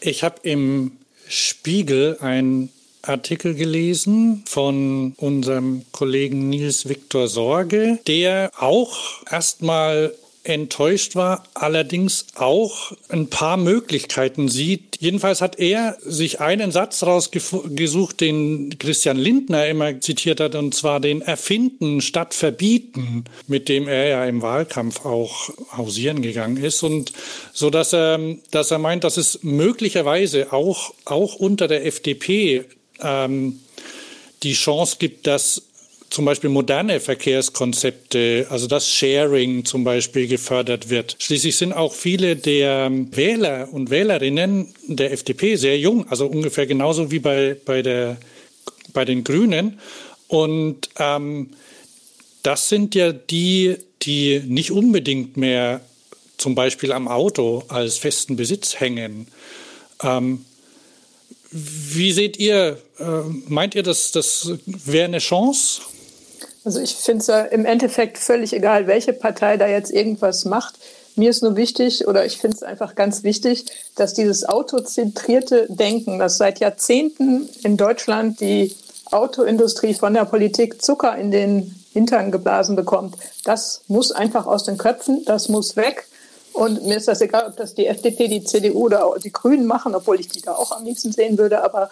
[0.01, 0.91] Ich habe im
[1.27, 2.69] Spiegel ein
[3.01, 12.93] Artikel gelesen von unserem Kollegen Nils Viktor Sorge, der auch erstmal enttäuscht war, allerdings auch
[13.09, 14.97] ein paar Möglichkeiten sieht.
[14.99, 20.99] Jedenfalls hat er sich einen Satz rausgesucht, den Christian Lindner immer zitiert hat, und zwar
[20.99, 26.83] den Erfinden statt Verbieten, mit dem er ja im Wahlkampf auch hausieren gegangen ist.
[26.83, 27.13] Und
[27.53, 28.19] so dass er,
[28.51, 32.65] dass er meint, dass es möglicherweise auch, auch unter der FDP
[33.01, 33.59] ähm,
[34.43, 35.63] die Chance gibt, dass
[36.09, 41.15] zum Beispiel moderne Verkehrskonzepte, also das Sharing zum Beispiel gefördert wird.
[41.19, 47.11] Schließlich sind auch viele der Wähler und Wählerinnen der FDP sehr jung, also ungefähr genauso
[47.11, 48.17] wie bei, bei, der,
[48.91, 49.79] bei den Grünen.
[50.27, 51.51] Und ähm,
[52.43, 55.81] das sind ja die, die nicht unbedingt mehr
[56.37, 59.27] zum Beispiel am Auto als festen Besitz hängen.
[60.01, 60.45] Ähm,
[61.51, 62.81] wie seht ihr,
[63.47, 65.81] meint ihr, dass das wäre eine Chance?
[66.65, 70.75] Also ich finde es ja im Endeffekt völlig egal, welche Partei da jetzt irgendwas macht.
[71.15, 76.19] Mir ist nur wichtig, oder ich finde es einfach ganz wichtig, dass dieses autozentrierte Denken,
[76.19, 78.75] das seit Jahrzehnten in Deutschland die
[79.11, 84.77] Autoindustrie von der Politik Zucker in den Hintern geblasen bekommt, das muss einfach aus den
[84.77, 86.07] Köpfen, das muss weg.
[86.53, 89.95] Und mir ist das egal, ob das die FDP, die CDU oder die Grünen machen,
[89.95, 91.63] obwohl ich die da auch am liebsten sehen würde.
[91.63, 91.89] Aber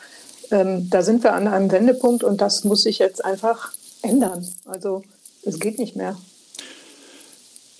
[0.52, 4.48] ähm, da sind wir an einem Wendepunkt und das muss sich jetzt einfach ändern.
[4.66, 5.04] Also
[5.44, 6.18] es geht nicht mehr.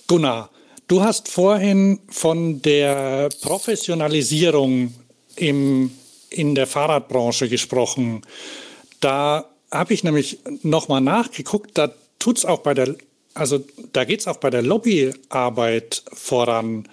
[0.06, 0.50] Gunnar,
[0.86, 4.94] du hast vorhin von der Professionalisierung
[5.36, 5.90] im,
[6.30, 8.22] in der Fahrradbranche gesprochen.
[9.00, 12.96] Da habe ich nämlich nochmal nachgeguckt, da tut es auch bei der
[13.38, 16.88] also da geht es auch bei der Lobbyarbeit voran.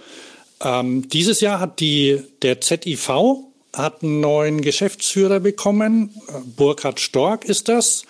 [0.64, 3.10] Ähm, dieses Jahr hat die, der ZIV
[3.76, 6.10] hat einen neuen Geschäftsführer bekommen.
[6.56, 8.04] Burkhard Stork ist das.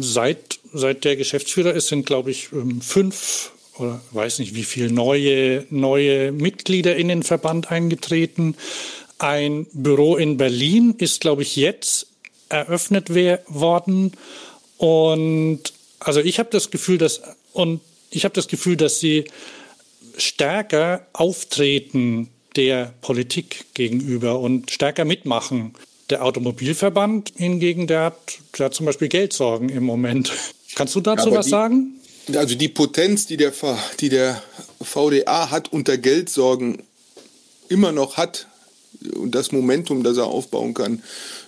[0.00, 4.90] Seit, seit der Geschäftsführer ist, sind, glaube ich, ähm, fünf oder weiß nicht wie viele
[4.90, 8.56] neue, neue Mitglieder in den Verband eingetreten.
[9.18, 12.08] Ein Büro in Berlin ist, glaube ich, jetzt
[12.48, 13.10] eröffnet
[13.48, 14.12] worden.
[14.76, 15.60] Und
[16.00, 19.24] also ich habe das Gefühl, dass und ich habe das Gefühl, dass sie
[20.16, 25.74] stärker auftreten der Politik gegenüber und stärker mitmachen.
[26.10, 30.32] Der Automobilverband hingegen, der hat, der hat zum Beispiel Geldsorgen im Moment.
[30.74, 32.00] Kannst du dazu was die, sagen?
[32.34, 33.52] Also die Potenz, die der,
[34.00, 34.42] die der
[34.80, 36.82] VDA hat unter Geldsorgen
[37.68, 38.46] immer noch hat
[39.14, 41.02] und das Momentum, das er aufbauen kann,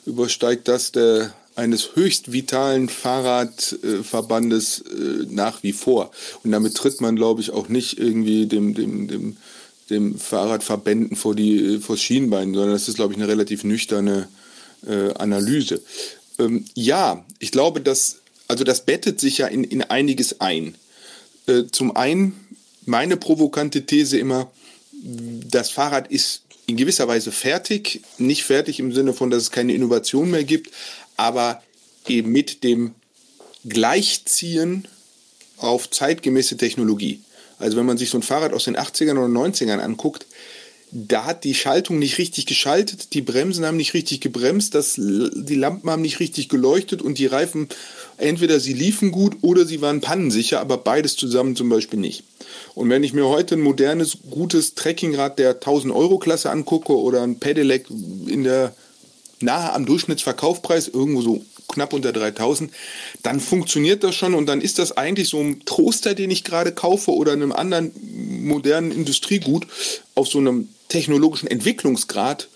[0.06, 6.10] übersteigt das der eines höchst vitalen Fahrradverbandes äh, nach wie vor.
[6.42, 9.36] Und damit tritt man, glaube ich, auch nicht irgendwie dem, dem, dem,
[9.90, 14.28] dem Fahrradverbänden vor die vor Schienbein, sondern das ist, glaube ich, eine relativ nüchterne
[14.86, 15.82] äh, Analyse.
[16.38, 18.16] Ähm, ja, ich glaube, dass,
[18.48, 20.74] also das bettet sich ja in, in einiges ein.
[21.46, 22.34] Äh, zum einen
[22.86, 24.50] meine provokante These immer,
[24.92, 29.74] das Fahrrad ist in gewisser Weise fertig, nicht fertig im Sinne von, dass es keine
[29.74, 30.70] Innovation mehr gibt,
[31.16, 31.62] aber
[32.06, 32.94] eben mit dem
[33.64, 34.86] Gleichziehen
[35.56, 37.20] auf zeitgemäße Technologie.
[37.60, 40.26] Also wenn man sich so ein Fahrrad aus den 80ern oder 90ern anguckt,
[40.92, 45.54] da hat die Schaltung nicht richtig geschaltet, die Bremsen haben nicht richtig gebremst, das, die
[45.54, 47.68] Lampen haben nicht richtig geleuchtet und die Reifen,
[48.16, 52.24] entweder sie liefen gut oder sie waren pannensicher, aber beides zusammen zum Beispiel nicht.
[52.74, 57.22] Und wenn ich mir heute ein modernes, gutes Trekkingrad der 1000 Euro Klasse angucke oder
[57.22, 57.86] ein Pedelec
[58.26, 58.74] in der
[59.40, 62.72] nahe am Durchschnittsverkaufpreis, irgendwo so knapp unter 3000,
[63.22, 66.72] dann funktioniert das schon und dann ist das eigentlich so ein Toaster, den ich gerade
[66.72, 67.92] kaufe oder einem anderen
[68.44, 69.66] modernen Industriegut
[70.14, 72.48] auf so einem technologischen Entwicklungsgrad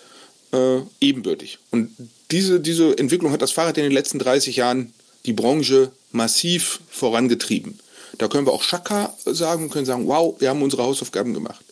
[0.52, 1.58] äh, ebenbürtig.
[1.70, 1.90] Und
[2.30, 4.92] diese, diese Entwicklung hat das Fahrrad in den letzten 30 Jahren
[5.26, 7.78] die Branche massiv vorangetrieben.
[8.18, 11.64] Da können wir auch Schakka sagen und können sagen, wow, wir haben unsere Hausaufgaben gemacht.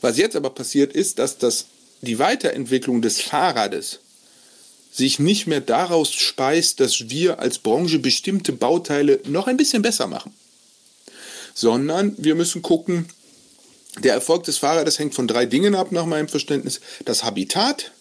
[0.00, 1.66] Was jetzt aber passiert ist, dass das,
[2.00, 4.00] die Weiterentwicklung des Fahrrades
[4.98, 10.08] sich nicht mehr daraus speist, dass wir als Branche bestimmte Bauteile noch ein bisschen besser
[10.08, 10.34] machen,
[11.54, 13.06] sondern wir müssen gucken,
[14.02, 16.80] der Erfolg des Fahrrades hängt von drei Dingen ab, nach meinem Verständnis.
[17.04, 17.92] Das Habitat,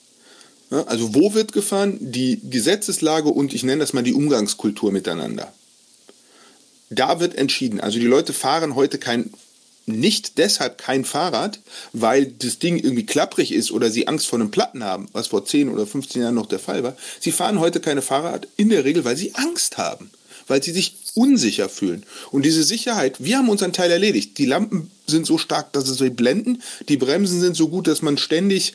[0.69, 5.53] also wo wird gefahren, die Gesetzeslage und ich nenne das mal die Umgangskultur miteinander.
[6.89, 7.79] Da wird entschieden.
[7.79, 9.31] Also die Leute fahren heute kein
[9.88, 11.60] nicht deshalb kein Fahrrad,
[11.93, 15.45] weil das Ding irgendwie klapprig ist oder sie Angst vor einem Platten haben, was vor
[15.45, 16.95] 10 oder 15 Jahren noch der Fall war.
[17.19, 20.12] Sie fahren heute keine Fahrrad in der Regel, weil sie Angst haben,
[20.47, 22.04] weil sie sich unsicher fühlen.
[22.32, 24.38] Und diese Sicherheit, wir haben unseren Teil erledigt.
[24.38, 28.17] Die Lampen sind so stark, dass sie blenden, die Bremsen sind so gut, dass man
[28.17, 28.73] ständig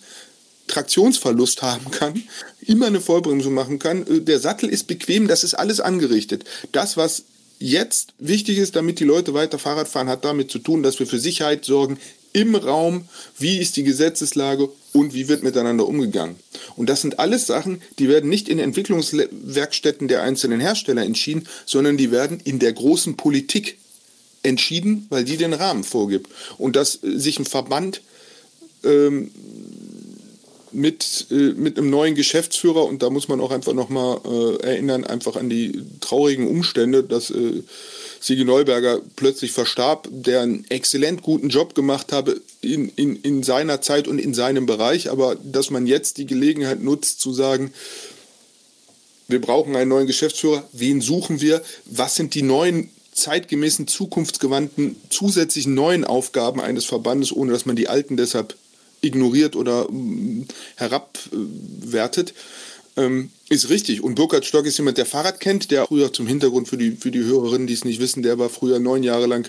[0.66, 2.22] Traktionsverlust haben kann,
[2.62, 4.07] immer eine Vollbremsung machen kann.
[4.25, 6.44] Der Sattel ist bequem, das ist alles angerichtet.
[6.72, 7.25] Das, was
[7.62, 11.07] jetzt wichtig ist, damit die Leute weiter Fahrrad fahren, hat damit zu tun, dass wir
[11.07, 11.98] für Sicherheit sorgen
[12.33, 13.07] im Raum,
[13.38, 16.37] wie ist die Gesetzeslage und wie wird miteinander umgegangen.
[16.77, 21.96] Und das sind alles Sachen, die werden nicht in Entwicklungswerkstätten der einzelnen Hersteller entschieden, sondern
[21.96, 23.79] die werden in der großen Politik
[24.42, 26.31] entschieden, weil die den Rahmen vorgibt.
[26.59, 28.01] Und dass sich ein Verband
[28.83, 29.31] ähm,
[30.72, 35.04] mit, äh, mit einem neuen Geschäftsführer und da muss man auch einfach nochmal äh, erinnern,
[35.04, 37.62] einfach an die traurigen Umstände, dass äh,
[38.20, 43.80] Sigi Neuberger plötzlich verstarb, der einen exzellent guten Job gemacht habe in, in, in seiner
[43.80, 47.72] Zeit und in seinem Bereich, aber dass man jetzt die Gelegenheit nutzt zu sagen,
[49.28, 55.74] wir brauchen einen neuen Geschäftsführer, wen suchen wir, was sind die neuen zeitgemäßen, zukunftsgewandten, zusätzlichen
[55.74, 58.56] neuen Aufgaben eines Verbandes, ohne dass man die alten deshalb
[59.02, 62.34] ignoriert oder mm, herabwertet,
[62.96, 64.02] ähm, ist richtig.
[64.02, 67.10] Und Burkhard Stock ist jemand, der Fahrrad kennt, der früher zum Hintergrund für die, für
[67.10, 69.48] die Hörerinnen, die es nicht wissen, der war früher neun Jahre lang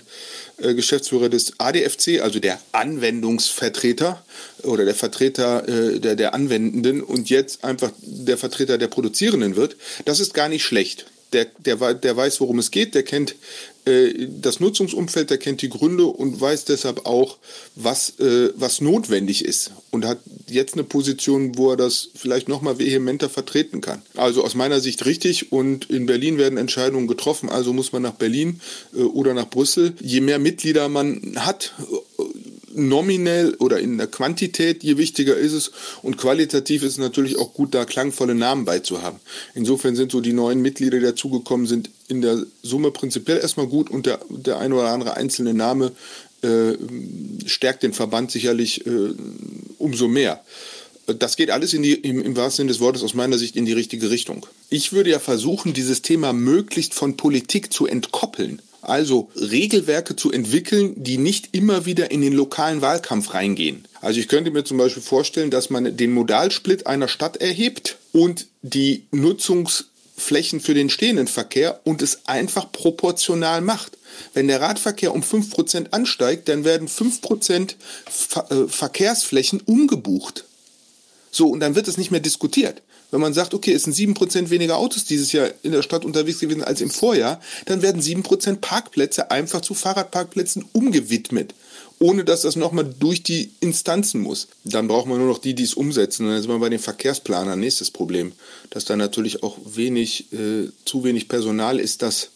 [0.58, 4.24] äh, Geschäftsführer des ADFC, also der Anwendungsvertreter
[4.62, 9.76] oder der Vertreter äh, der, der Anwendenden und jetzt einfach der Vertreter der Produzierenden wird.
[10.04, 13.34] Das ist gar nicht schlecht der, der, der weiß, worum es geht, der kennt
[13.86, 17.36] das Nutzungsumfeld, der kennt die Gründe und weiß deshalb auch,
[17.74, 20.18] was, äh, was notwendig ist und hat
[20.48, 24.00] jetzt eine Position, wo er das vielleicht noch mal vehementer vertreten kann.
[24.16, 28.14] Also aus meiner Sicht richtig und in Berlin werden Entscheidungen getroffen, also muss man nach
[28.14, 28.60] Berlin
[28.94, 29.94] äh, oder nach Brüssel.
[30.00, 31.74] Je mehr Mitglieder man hat,
[32.74, 35.70] nominell oder in der Quantität, je wichtiger ist es.
[36.02, 39.20] Und qualitativ ist es natürlich auch gut, da klangvolle Namen beizuhaben.
[39.54, 43.90] Insofern sind so die neuen Mitglieder, die dazugekommen sind, in der Summe prinzipiell erstmal gut
[43.90, 45.92] und der, der ein oder andere einzelne Name
[46.42, 46.74] äh,
[47.46, 49.14] stärkt den Verband sicherlich äh,
[49.78, 50.44] umso mehr.
[51.06, 53.66] Das geht alles in die, im, im wahrsten Sinne des Wortes aus meiner Sicht in
[53.66, 54.46] die richtige Richtung.
[54.70, 58.62] Ich würde ja versuchen, dieses Thema möglichst von Politik zu entkoppeln.
[58.88, 63.84] Also Regelwerke zu entwickeln, die nicht immer wieder in den lokalen Wahlkampf reingehen.
[64.00, 68.46] Also ich könnte mir zum Beispiel vorstellen, dass man den Modalsplit einer Stadt erhebt und
[68.62, 73.96] die Nutzungsflächen für den stehenden Verkehr und es einfach proportional macht.
[74.32, 77.74] Wenn der Radverkehr um 5% ansteigt, dann werden 5%
[78.08, 80.44] Ver äh, Verkehrsflächen umgebucht.
[81.30, 82.82] So, und dann wird es nicht mehr diskutiert.
[83.14, 86.40] Wenn man sagt, okay, es sind 7% weniger Autos dieses Jahr in der Stadt unterwegs
[86.40, 91.54] gewesen als im Vorjahr, dann werden 7% Parkplätze einfach zu Fahrradparkplätzen umgewidmet
[92.00, 94.48] ohne dass das nochmal durch die Instanzen muss.
[94.64, 96.24] Dann braucht man nur noch die, die es umsetzen.
[96.24, 97.58] Und dann sind wir bei den Verkehrsplanern.
[97.58, 98.32] Nächstes Problem,
[98.70, 102.30] dass da natürlich auch wenig, äh, zu wenig Personal ist, das,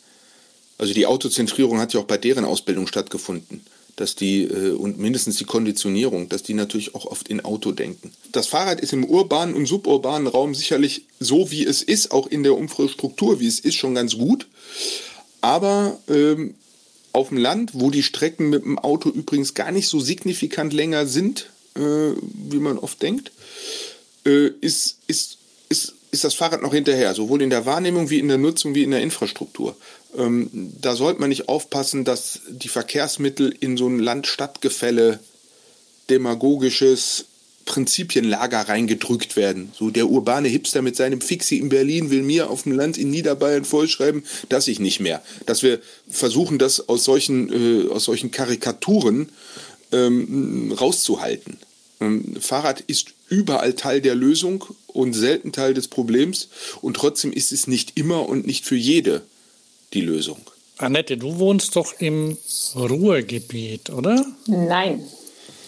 [0.78, 3.62] also die Autozentrierung hat ja auch bei deren Ausbildung stattgefunden
[4.00, 8.12] dass die äh, und mindestens die Konditionierung, dass die natürlich auch oft in Auto denken.
[8.32, 12.42] Das Fahrrad ist im urbanen und suburbanen Raum sicherlich so, wie es ist, auch in
[12.42, 14.46] der Infrastruktur, wie es ist, schon ganz gut.
[15.40, 16.54] Aber ähm,
[17.12, 21.06] auf dem Land, wo die Strecken mit dem Auto übrigens gar nicht so signifikant länger
[21.06, 23.32] sind, äh, wie man oft denkt,
[24.24, 28.28] äh, ist, ist, ist, ist das Fahrrad noch hinterher, sowohl in der Wahrnehmung wie in
[28.28, 29.76] der Nutzung wie in der Infrastruktur.
[30.16, 35.20] Ähm, da sollte man nicht aufpassen, dass die Verkehrsmittel in so ein Land-Stadt-Gefälle
[36.08, 37.26] demagogisches
[37.66, 39.72] Prinzipienlager reingedrückt werden.
[39.74, 43.10] So der urbane Hipster mit seinem Fixie in Berlin will mir auf dem Land in
[43.10, 45.22] Niederbayern vorschreiben, dass ich nicht mehr.
[45.44, 49.28] Dass wir versuchen, das aus solchen, äh, aus solchen Karikaturen
[49.92, 51.58] ähm, rauszuhalten.
[52.00, 56.48] Ähm, Fahrrad ist überall Teil der Lösung und selten Teil des Problems
[56.80, 59.22] und trotzdem ist es nicht immer und nicht für jede
[59.92, 60.38] die Lösung.
[60.78, 62.36] Annette, du wohnst doch im
[62.76, 64.24] Ruhrgebiet, oder?
[64.46, 65.02] Nein,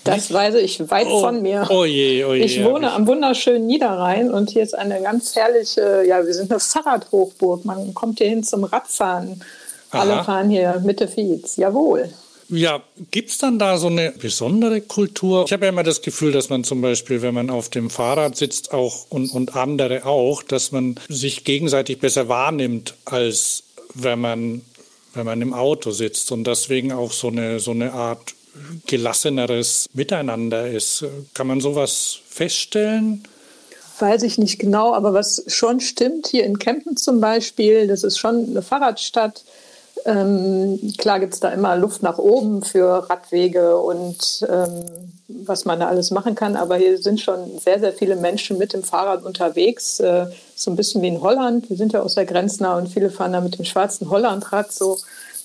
[0.05, 1.67] das weiß ich weit oh, von mir.
[1.69, 2.93] Oh je, oh je, ich wohne ich.
[2.93, 7.65] am wunderschönen Niederrhein und hier ist eine ganz herrliche, ja, wir sind eine Fahrradhochburg.
[7.65, 9.43] Man kommt hier hin zum Radfahren.
[9.91, 10.01] Aha.
[10.01, 11.57] Alle fahren hier Mitte Fietz.
[11.57, 12.09] Jawohl.
[12.51, 12.83] Ja,
[13.13, 15.45] gibt es dann da so eine besondere Kultur?
[15.47, 18.37] Ich habe ja immer das Gefühl, dass man zum Beispiel, wenn man auf dem Fahrrad
[18.37, 23.63] sitzt, auch und, und andere auch, dass man sich gegenseitig besser wahrnimmt, als
[23.95, 24.63] wenn man,
[25.15, 28.35] wenn man im Auto sitzt und deswegen auch so eine, so eine Art
[28.87, 31.05] gelasseneres Miteinander ist.
[31.35, 33.23] Kann man sowas feststellen?
[34.01, 38.19] Weiß ich nicht genau, aber was schon stimmt, hier in Kempen zum Beispiel, das ist
[38.19, 39.45] schon eine Fahrradstadt.
[40.05, 44.85] Ähm, klar gibt es da immer Luft nach oben für Radwege und ähm,
[45.29, 48.73] was man da alles machen kann, aber hier sind schon sehr, sehr viele Menschen mit
[48.73, 50.01] dem Fahrrad unterwegs.
[50.01, 51.71] Äh, so ein bisschen wie in Holland.
[51.71, 54.99] Wir sind ja aus der Grenznah und viele fahren da mit dem schwarzen Hollandrad so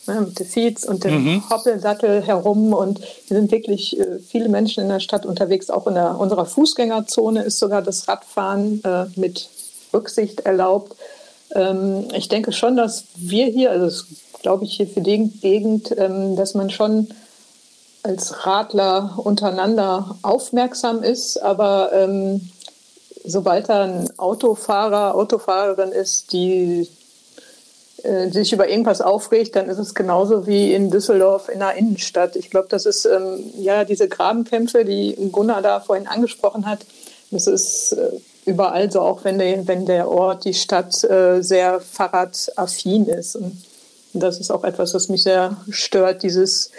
[0.08, 1.50] ne, mit den Feeds und dem mhm.
[1.50, 2.74] Hoppelsattel herum.
[2.74, 5.70] Und hier sind wirklich äh, viele Menschen in der Stadt unterwegs.
[5.70, 9.50] Auch in der, unserer Fußgängerzone ist sogar das Radfahren äh, mit
[9.94, 10.96] Rücksicht erlaubt.
[11.54, 14.06] Ähm, ich denke schon, dass wir hier, also das
[14.46, 17.08] glaube ich hier für die Gegend, ähm, dass man schon
[18.04, 22.48] als Radler untereinander aufmerksam ist, aber ähm,
[23.24, 26.88] sobald da ein Autofahrer, Autofahrerin ist, die
[28.04, 32.36] äh, sich über irgendwas aufregt, dann ist es genauso wie in Düsseldorf in der Innenstadt.
[32.36, 36.86] Ich glaube, das ist ähm, ja diese Grabenkämpfe, die Gunnar da vorhin angesprochen hat.
[37.32, 38.12] Das ist äh,
[38.46, 43.38] überall so, auch wenn der, wenn der Ort, die Stadt äh, sehr fahrradaffin ist.
[43.38, 43.58] Und
[44.20, 46.72] das ist auch etwas, was mich sehr stört, dieses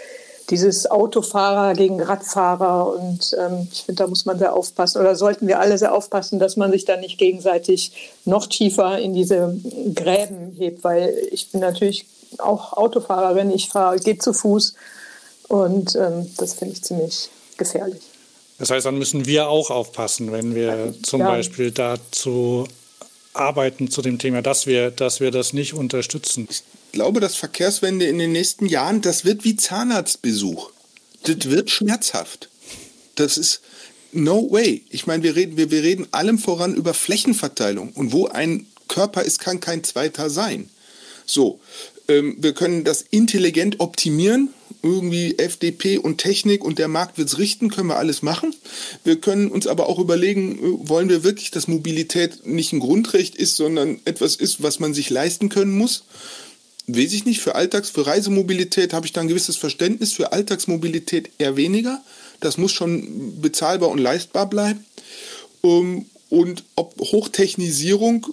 [0.49, 2.93] dieses Autofahrer gegen Radfahrer.
[2.95, 6.39] Und ähm, ich finde, da muss man sehr aufpassen oder sollten wir alle sehr aufpassen,
[6.39, 7.91] dass man sich da nicht gegenseitig
[8.25, 9.57] noch tiefer in diese
[9.93, 12.05] Gräben hebt, weil ich bin natürlich
[12.37, 14.75] auch Autofahrerin, ich fahre, gehe zu Fuß
[15.47, 18.01] und ähm, das finde ich ziemlich gefährlich.
[18.59, 21.27] Das heißt, dann müssen wir auch aufpassen, wenn wir zum ja.
[21.27, 22.67] Beispiel dazu
[23.33, 26.47] arbeiten zu dem Thema, dass wir, dass wir das nicht unterstützen
[26.97, 30.71] glaube, dass Verkehrswende in den nächsten Jahren, das wird wie Zahnarztbesuch.
[31.25, 32.49] Das wird schmerzhaft.
[33.13, 33.61] Das ist
[34.13, 34.81] no way.
[34.89, 37.91] Ich meine, wir reden, wir, wir reden allem voran über Flächenverteilung.
[37.91, 40.71] Und wo ein Körper ist, kann kein zweiter sein.
[41.27, 41.59] So,
[42.07, 44.49] ähm, wir können das intelligent optimieren.
[44.81, 48.55] Irgendwie FDP und Technik und der Markt wird es richten, können wir alles machen.
[49.03, 53.35] Wir können uns aber auch überlegen, äh, wollen wir wirklich, dass Mobilität nicht ein Grundrecht
[53.35, 56.03] ist, sondern etwas ist, was man sich leisten können muss
[56.87, 61.31] weiß ich nicht, für Alltags-, für Reisemobilität habe ich da ein gewisses Verständnis, für Alltagsmobilität
[61.37, 62.01] eher weniger.
[62.39, 64.85] Das muss schon bezahlbar und leistbar bleiben.
[65.63, 68.27] Ähm, und ob Hochtechnisierung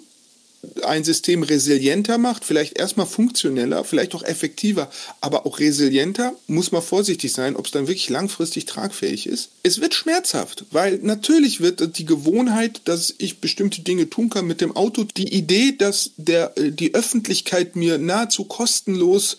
[0.84, 6.82] ein System resilienter macht, vielleicht erstmal funktioneller, vielleicht auch effektiver, aber auch resilienter, muss man
[6.82, 9.50] vorsichtig sein, ob es dann wirklich langfristig tragfähig ist.
[9.62, 14.60] Es wird schmerzhaft, weil natürlich wird die Gewohnheit, dass ich bestimmte Dinge tun kann mit
[14.60, 19.38] dem Auto, die Idee, dass der, die Öffentlichkeit mir nahezu kostenlos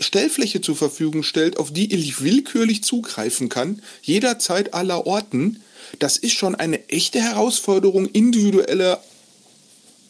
[0.00, 5.62] Stellfläche zur Verfügung stellt, auf die ich willkürlich zugreifen kann, jederzeit aller Orten,
[5.98, 9.02] das ist schon eine echte Herausforderung individueller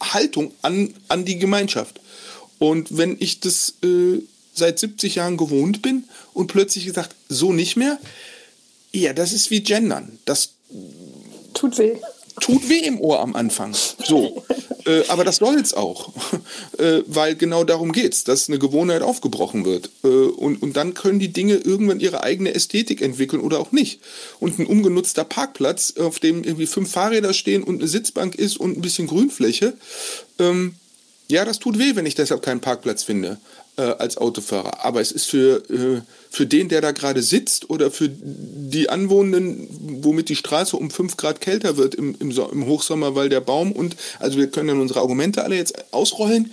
[0.01, 1.99] Haltung an, an die Gemeinschaft.
[2.59, 4.21] Und wenn ich das äh,
[4.53, 7.99] seit 70 Jahren gewohnt bin und plötzlich gesagt, so nicht mehr,
[8.91, 10.19] ja, das ist wie Gendern.
[10.25, 10.51] Das
[11.53, 11.97] tut weh.
[12.41, 13.73] Tut weh im Ohr am Anfang.
[13.73, 14.43] So.
[14.85, 16.13] äh, aber das soll es auch.
[16.77, 19.89] äh, weil genau darum geht es, dass eine Gewohnheit aufgebrochen wird.
[20.03, 23.99] Äh, und, und dann können die Dinge irgendwann ihre eigene Ästhetik entwickeln oder auch nicht.
[24.39, 28.77] Und ein ungenutzter Parkplatz, auf dem irgendwie fünf Fahrräder stehen und eine Sitzbank ist und
[28.77, 29.73] ein bisschen Grünfläche,
[30.39, 30.75] ähm,
[31.27, 33.39] ja, das tut weh, wenn ich deshalb keinen Parkplatz finde
[33.77, 34.85] äh, als Autofahrer.
[34.85, 39.67] Aber es ist für, äh, für den, der da gerade sitzt oder für die Anwohnenden,
[40.01, 43.41] womit die Straße um fünf Grad kälter wird im, im, so im Hochsommer, weil der
[43.41, 46.51] Baum und, also wir können dann unsere Argumente alle jetzt ausrollen,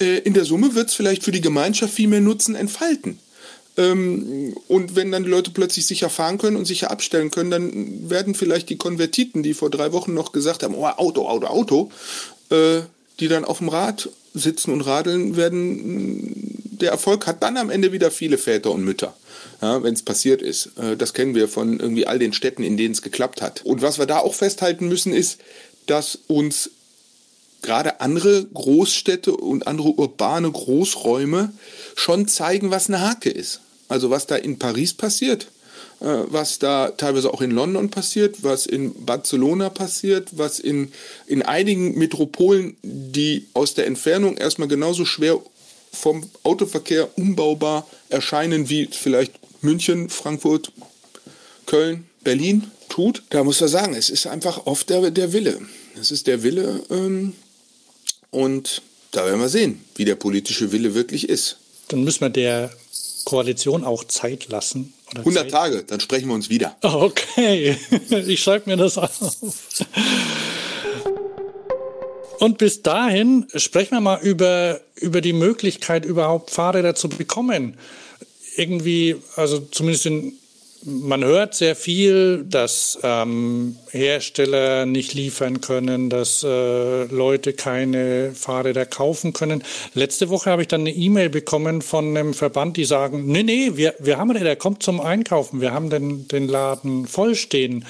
[0.00, 3.18] äh, in der Summe wird es vielleicht für die Gemeinschaft viel mehr Nutzen entfalten.
[3.76, 8.10] Ähm, und wenn dann die Leute plötzlich sicher fahren können und sicher abstellen können, dann
[8.10, 11.90] werden vielleicht die Konvertiten, die vor drei Wochen noch gesagt haben, oh, Auto, Auto, Auto,
[12.50, 12.82] äh,
[13.20, 17.92] die dann auf dem Rad sitzen und radeln, werden der Erfolg hat dann am Ende
[17.92, 19.14] wieder viele Väter und Mütter.
[19.60, 20.70] Ja, wenn es passiert ist.
[20.76, 23.62] Äh, das kennen wir von irgendwie all den Städten, in denen es geklappt hat.
[23.64, 25.38] Und was wir da auch festhalten müssen, ist,
[25.86, 26.70] dass uns
[27.62, 31.52] gerade andere Großstädte und andere urbane Großräume
[31.94, 33.60] schon zeigen, was eine Hake ist.
[33.88, 35.46] Also was da in Paris passiert,
[36.02, 40.92] was da teilweise auch in London passiert, was in Barcelona passiert, was in,
[41.26, 45.40] in einigen Metropolen, die aus der Entfernung erstmal genauso schwer
[45.92, 50.72] vom Autoverkehr umbaubar erscheinen wie vielleicht München, Frankfurt,
[51.66, 53.22] Köln, Berlin tut.
[53.30, 55.60] Da muss man sagen, es ist einfach oft der, der Wille.
[56.00, 57.34] Es ist der Wille ähm,
[58.30, 58.82] und
[59.12, 61.58] da werden wir sehen, wie der politische Wille wirklich ist.
[61.88, 62.72] Dann müssen wir der
[63.24, 64.92] Koalition auch Zeit lassen.
[65.16, 65.50] 100 Zeit?
[65.50, 66.76] Tage, dann sprechen wir uns wieder.
[66.82, 67.76] Okay,
[68.26, 69.36] ich schreibe mir das auf.
[72.38, 77.76] Und bis dahin sprechen wir mal über, über die Möglichkeit, überhaupt Fahrräder zu bekommen.
[78.56, 80.38] Irgendwie, also zumindest in
[80.84, 88.86] man hört sehr viel, dass ähm, Hersteller nicht liefern können, dass äh, Leute keine Fahrräder
[88.86, 89.62] kaufen können.
[89.94, 93.72] Letzte Woche habe ich dann eine E-Mail bekommen von einem Verband, die sagen, nee, nee,
[93.74, 97.84] wir, wir haben Räder, kommt zum Einkaufen, wir haben den, den Laden vollstehen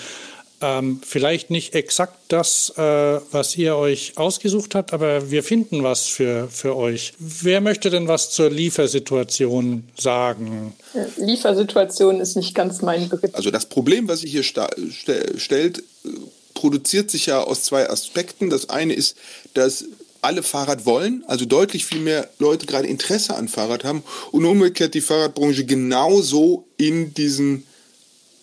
[0.62, 2.82] ähm, vielleicht nicht exakt das, äh,
[3.30, 7.12] was ihr euch ausgesucht habt, aber wir finden was für, für euch.
[7.18, 10.74] Wer möchte denn was zur Liefersituation sagen?
[11.16, 13.34] Liefersituation ist nicht ganz mein Begriff.
[13.34, 16.08] Also das Problem, was sich hier stellt, äh,
[16.54, 18.48] produziert sich ja aus zwei Aspekten.
[18.48, 19.16] Das eine ist,
[19.54, 19.84] dass
[20.22, 24.94] alle Fahrrad wollen, also deutlich viel mehr Leute gerade Interesse an Fahrrad haben und umgekehrt
[24.94, 27.66] die Fahrradbranche genauso in diesen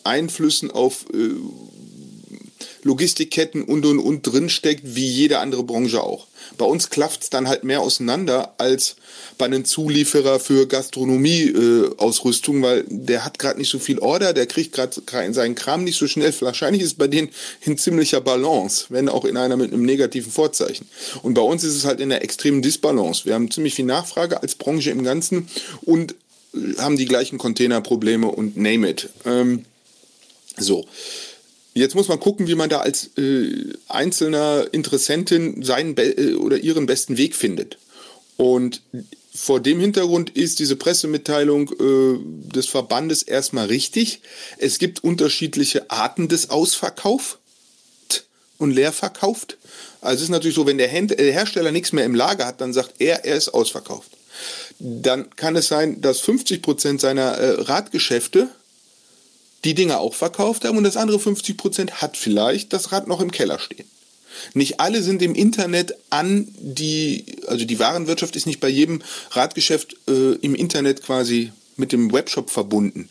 [0.03, 1.29] Einflüssen auf äh,
[2.89, 6.25] Logistikketten und und und drinsteckt, wie jede andere Branche auch.
[6.57, 8.95] Bei uns klafft es dann halt mehr auseinander als
[9.37, 14.47] bei einem Zulieferer für Gastronomie-Ausrüstung, äh, weil der hat gerade nicht so viel Order, der
[14.47, 15.01] kriegt gerade
[15.33, 16.33] seinen Kram nicht so schnell.
[16.39, 17.29] Wahrscheinlich ist bei denen
[17.61, 20.87] in ziemlicher Balance, wenn auch in einer mit einem negativen Vorzeichen.
[21.21, 23.25] Und bei uns ist es halt in der extremen Disbalance.
[23.25, 25.47] Wir haben ziemlich viel Nachfrage als Branche im Ganzen
[25.81, 26.15] und
[26.55, 29.09] äh, haben die gleichen Containerprobleme und name it.
[29.25, 29.65] Ähm,
[30.57, 30.87] so.
[31.73, 36.57] Jetzt muss man gucken, wie man da als äh, einzelner Interessentin seinen Be äh, oder
[36.57, 37.77] ihren besten Weg findet.
[38.37, 38.81] Und
[39.33, 44.21] vor dem Hintergrund ist diese Pressemitteilung äh, des Verbandes erstmal richtig.
[44.57, 47.37] Es gibt unterschiedliche Arten des Ausverkaufs
[48.57, 49.57] und leerverkauft.
[50.01, 52.73] Also es ist natürlich so, wenn der, der Hersteller nichts mehr im Lager hat, dann
[52.73, 54.11] sagt er, er ist ausverkauft.
[54.79, 58.49] Dann kann es sein, dass 50 Prozent seiner äh, Radgeschäfte
[59.63, 63.21] die Dinge auch verkauft haben und das andere 50 Prozent hat vielleicht das Rad noch
[63.21, 63.85] im Keller stehen.
[64.53, 69.01] Nicht alle sind im Internet an die, also die Warenwirtschaft ist nicht bei jedem
[69.31, 73.09] Radgeschäft äh, im Internet quasi mit dem Webshop verbunden.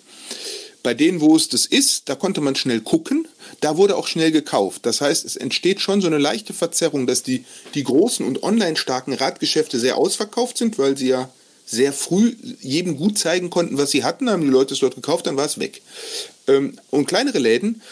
[0.82, 3.26] Bei denen, wo es das ist, da konnte man schnell gucken,
[3.60, 4.86] da wurde auch schnell gekauft.
[4.86, 7.44] Das heißt, es entsteht schon so eine leichte Verzerrung, dass die,
[7.74, 11.28] die großen und online starken Radgeschäfte sehr ausverkauft sind, weil sie ja
[11.68, 15.26] sehr früh jedem gut zeigen konnten, was sie hatten, haben die Leute es dort gekauft,
[15.26, 15.82] dann war es weg.
[16.46, 17.82] Ähm, und kleinere Läden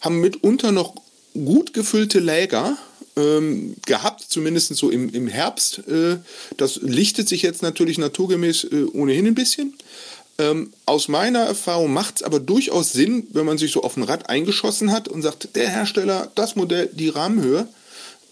[0.00, 0.94] haben mitunter noch
[1.34, 2.78] gut gefüllte Läger
[3.16, 5.82] ähm, gehabt, zumindest so im, im Herbst.
[5.86, 6.16] Äh,
[6.56, 9.74] das lichtet sich jetzt natürlich naturgemäß äh, ohnehin ein bisschen.
[10.38, 14.02] Ähm, aus meiner Erfahrung macht es aber durchaus Sinn, wenn man sich so auf ein
[14.02, 17.68] Rad eingeschossen hat und sagt, der Hersteller, das Modell, die Rahmenhöhe,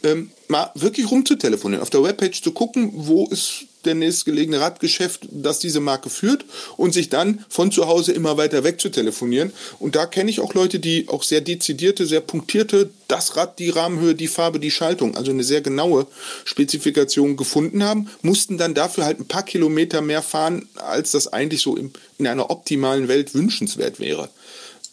[0.02, 5.58] ähm, mal wirklich rumzutelefonieren, auf der Webpage zu gucken, wo ist der nächstgelegene Radgeschäft, das
[5.58, 6.44] diese Marke führt
[6.76, 9.52] und sich dann von zu Hause immer weiter weg zu telefonieren.
[9.78, 13.70] Und da kenne ich auch Leute, die auch sehr dezidierte, sehr punktierte, das Rad, die
[13.70, 16.06] Rahmenhöhe, die Farbe, die Schaltung, also eine sehr genaue
[16.44, 21.60] Spezifikation gefunden haben, mussten dann dafür halt ein paar Kilometer mehr fahren, als das eigentlich
[21.60, 24.30] so in, in einer optimalen Welt wünschenswert wäre.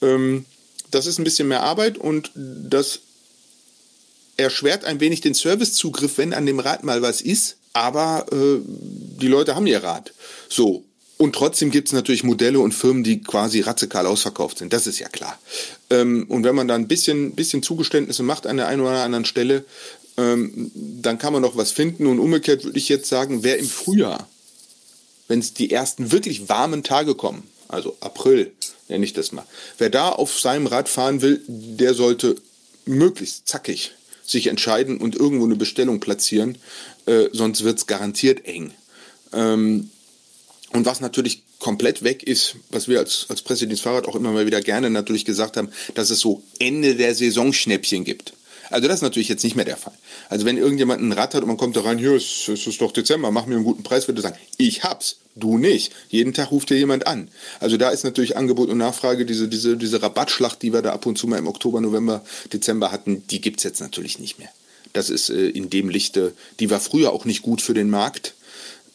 [0.02, 0.46] Ähm,
[0.92, 3.00] das ist ein bisschen mehr Arbeit und das
[4.38, 9.28] erschwert ein wenig den Servicezugriff, wenn an dem Rad mal was ist aber äh, die
[9.28, 10.14] Leute haben ihr Rad.
[10.50, 10.84] So.
[11.18, 14.74] Und trotzdem gibt es natürlich Modelle und Firmen, die quasi radikal ausverkauft sind.
[14.74, 15.38] Das ist ja klar.
[15.92, 19.26] Ähm, und wenn man da ein bisschen, bisschen Zugeständnisse macht an der einen oder anderen
[19.26, 19.64] Stelle,
[20.18, 22.08] ähm, dann kann man noch was finden.
[22.08, 24.28] Und umgekehrt würde ich jetzt sagen, wer im Frühjahr,
[25.28, 28.52] wenn es die ersten wirklich warmen Tage kommen, also April
[28.90, 29.46] nenne ich das mal,
[29.78, 32.36] wer da auf seinem Rad fahren will, der sollte
[32.86, 33.92] möglichst zackig
[34.26, 36.58] sich entscheiden und irgendwo eine Bestellung platzieren,
[37.06, 38.74] äh, sonst wird es garantiert eng.
[39.34, 39.90] Ähm,
[40.74, 44.62] und was natürlich komplett weg ist, was wir als, als Pressedienst auch immer mal wieder
[44.62, 48.34] gerne natürlich gesagt haben, dass es so Ende der Saison Schnäppchen gibt.
[48.72, 49.94] Also das ist natürlich jetzt nicht mehr der Fall.
[50.30, 52.82] Also wenn irgendjemand ein Rad hat und man kommt da rein, hier, es ist, ist
[52.82, 55.92] doch Dezember, mach mir einen guten Preis, würde sagen, ich hab's, du nicht.
[56.08, 57.28] Jeden Tag ruft dir jemand an.
[57.60, 61.06] Also da ist natürlich Angebot und Nachfrage, diese, diese, diese Rabattschlacht, die wir da ab
[61.06, 62.24] und zu mal im Oktober, November,
[62.54, 64.50] Dezember hatten, die gibt's jetzt natürlich nicht mehr.
[64.94, 68.36] Das ist äh, in dem Lichte, die war früher auch nicht gut für den Markt.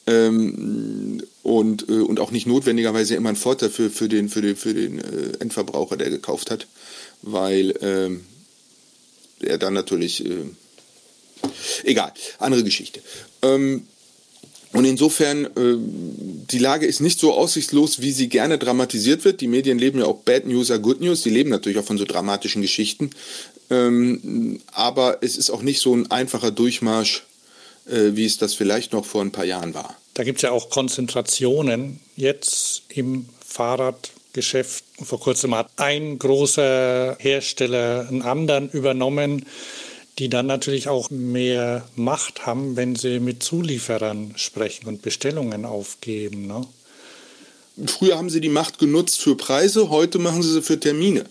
[0.09, 4.57] Ähm, und, äh, und auch nicht notwendigerweise immer ein Vorteil für, für den, für den,
[4.57, 6.69] für den äh, Endverbraucher, der gekauft hat,
[7.23, 8.25] weil ähm,
[9.41, 10.45] er dann natürlich, äh,
[11.83, 13.01] egal, andere Geschichte.
[13.43, 13.87] Ähm,
[14.73, 15.77] und insofern, äh,
[16.51, 19.41] die Lage ist nicht so aussichtslos, wie sie gerne dramatisiert wird.
[19.41, 21.23] Die Medien leben ja auch Bad News are Good News.
[21.23, 23.11] Die leben natürlich auch von so dramatischen Geschichten.
[23.71, 27.25] Ähm, aber es ist auch nicht so ein einfacher Durchmarsch,
[27.87, 29.97] äh, wie es das vielleicht noch vor ein paar Jahren war.
[30.15, 34.85] Da gibt es ja auch Konzentrationen jetzt im Fahrradgeschäft.
[35.03, 39.47] Vor kurzem hat ein großer Hersteller einen anderen übernommen,
[40.19, 46.47] die dann natürlich auch mehr Macht haben, wenn sie mit Zulieferern sprechen und Bestellungen aufgeben.
[46.47, 46.67] Ne?
[47.87, 51.27] Früher haben sie die Macht genutzt für Preise, heute machen sie sie für Termine.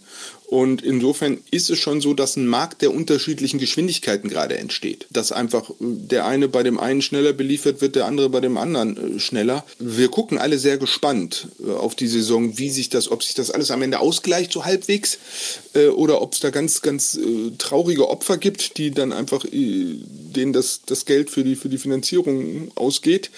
[0.48, 5.08] Und insofern ist es schon so, dass ein Markt der unterschiedlichen Geschwindigkeiten gerade entsteht.
[5.12, 8.58] Dass einfach äh, der eine bei dem einen schneller beliefert wird, der andere bei dem
[8.58, 9.66] anderen äh, schneller.
[9.80, 13.52] Wir gucken alle sehr gespannt äh, auf die Saison, wie sich das, ob sich das
[13.52, 15.18] alles am Ende ausgleicht, so halbwegs,
[15.96, 17.20] oder ob es da ganz, ganz
[17.58, 22.72] traurige Opfer gibt, die dann einfach denen das, das Geld für die, für die Finanzierung
[22.76, 23.30] ausgeht.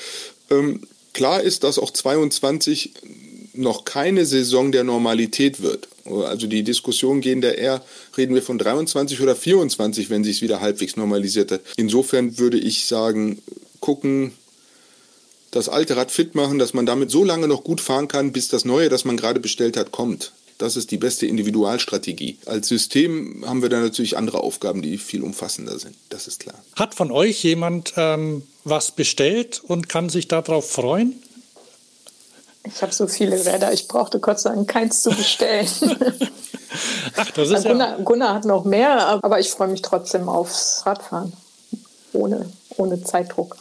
[0.49, 0.81] Ähm,
[1.13, 2.91] klar ist, dass auch 22
[3.53, 5.87] noch keine Saison der Normalität wird.
[6.09, 7.83] Also die Diskussion gehen da eher,
[8.17, 11.61] reden wir von 23 oder 24, wenn sich es wieder halbwegs normalisiert hat.
[11.75, 13.41] Insofern würde ich sagen,
[13.79, 14.33] gucken,
[15.51, 18.47] das alte Rad fit machen, dass man damit so lange noch gut fahren kann, bis
[18.47, 20.33] das neue, das man gerade bestellt hat, kommt.
[20.57, 22.39] Das ist die beste Individualstrategie.
[22.45, 25.95] Als System haben wir da natürlich andere Aufgaben, die viel umfassender sind.
[26.09, 26.55] Das ist klar.
[26.75, 31.21] Hat von euch jemand ähm, was bestellt und kann sich darauf freuen?
[32.63, 35.67] Ich habe so viele Räder, ich brauchte Gott sei Dank keins zu bestellen.
[37.15, 40.85] Ach, das ist Gunnar, ja Gunnar hat noch mehr, aber ich freue mich trotzdem aufs
[40.85, 41.33] Radfahren.
[42.13, 43.57] Ohne, ohne Zeitdruck.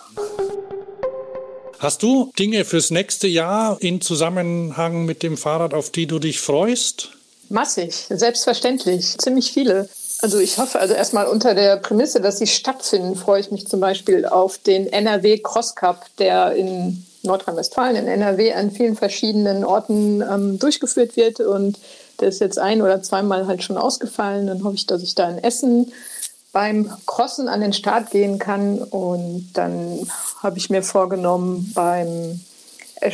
[1.78, 6.40] Hast du Dinge fürs nächste Jahr in Zusammenhang mit dem Fahrrad, auf die du dich
[6.40, 7.10] freust?
[7.48, 9.88] Massig, selbstverständlich, ziemlich viele.
[10.22, 13.80] Also ich hoffe, also erstmal unter der Prämisse, dass sie stattfinden, freue ich mich zum
[13.80, 20.22] Beispiel auf den NRW Cross Cup, der in Nordrhein-Westfalen, in NRW an vielen verschiedenen Orten
[20.22, 21.40] ähm, durchgeführt wird.
[21.40, 21.78] Und
[22.20, 24.46] der ist jetzt ein oder zweimal halt schon ausgefallen.
[24.46, 25.92] Dann hoffe ich, dass ich da in Essen
[26.52, 28.78] beim Crossen an den Start gehen kann.
[28.78, 30.08] Und dann
[30.42, 32.40] habe ich mir vorgenommen, beim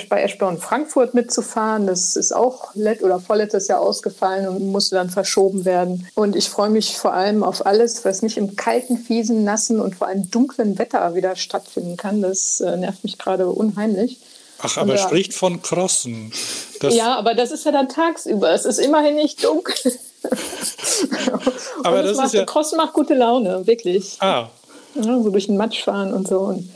[0.08, 1.86] bei Eschborn Frankfurt mitzufahren.
[1.86, 6.06] Das ist auch let oder vorletztes Jahr ausgefallen und musste dann verschoben werden.
[6.14, 9.96] Und ich freue mich vor allem auf alles, was nicht im kalten, fiesen, nassen und
[9.96, 12.22] vor allem dunklen Wetter wieder stattfinden kann.
[12.22, 14.18] Das äh, nervt mich gerade unheimlich.
[14.64, 16.32] Ach, aber er spricht von Crossen.
[16.80, 18.52] Das ja, aber das ist ja dann tagsüber.
[18.52, 19.74] Es ist immerhin nicht dunkel.
[21.82, 24.16] aber das macht, ist ja Crossen macht gute Laune, wirklich.
[24.20, 24.48] Ah.
[24.94, 26.40] Ja, so durch den Matsch fahren und so.
[26.40, 26.68] Und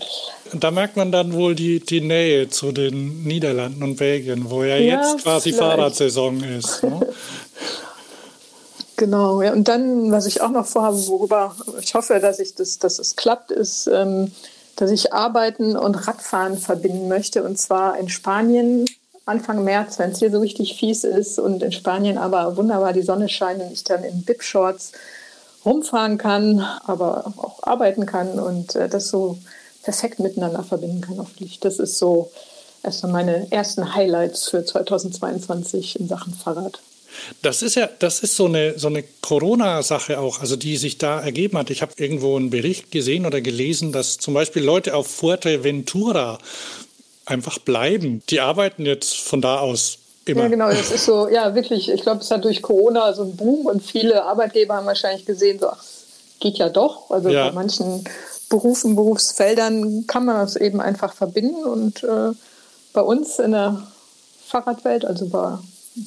[0.53, 4.77] da merkt man dann wohl die, die Nähe zu den Niederlanden und Belgien, wo ja,
[4.77, 5.73] ja jetzt quasi vielleicht.
[5.73, 6.83] Fahrradsaison ist.
[6.83, 7.01] Ne?
[8.99, 9.53] Genau, ja.
[9.53, 13.14] Und dann, was ich auch noch vorhabe, worüber ich hoffe, dass ich das, dass es
[13.14, 14.33] klappt, ist, ähm,
[14.77, 17.43] dass ich Arbeiten und Radfahren verbinden möchte.
[17.45, 18.87] Und zwar in Spanien
[19.27, 23.03] Anfang März, wenn es hier so richtig fies ist und in Spanien aber wunderbar die
[23.03, 24.93] Sonne scheint und ich dann in Bib-Shorts
[25.67, 29.39] rumfahren kann, aber auch arbeiten kann und äh, das so
[29.83, 31.61] perfekt miteinander verbinden kann, hoffentlich.
[31.61, 32.31] Das ist so
[32.83, 36.81] erstmal meine ersten Highlights für 2022 in Sachen Fahrrad.
[37.43, 41.21] Das ist ja, das ist so eine, so eine Corona-Sache auch, also die sich da
[41.21, 41.71] ergeben hat.
[41.71, 46.39] Ich habe irgendwo einen Bericht gesehen oder gelesen, dass zum Beispiel Leute auf Fuerteventura
[47.25, 48.23] einfach bleiben.
[48.29, 50.43] Die arbeiten jetzt von da aus Immer.
[50.43, 51.89] Ja, genau, das ist so, ja, wirklich.
[51.89, 55.61] Ich glaube, es hat durch Corona so einen Boom und viele Arbeitgeber haben wahrscheinlich gesehen,
[55.61, 55.83] so, ach,
[56.41, 57.11] geht ja doch.
[57.11, 57.47] Also ja.
[57.47, 58.05] bei manchen
[58.49, 61.64] Berufen, Berufsfeldern kann man das eben einfach verbinden.
[61.64, 62.33] Und äh,
[62.93, 63.87] bei uns in der
[64.47, 65.59] Fahrradwelt, also bei,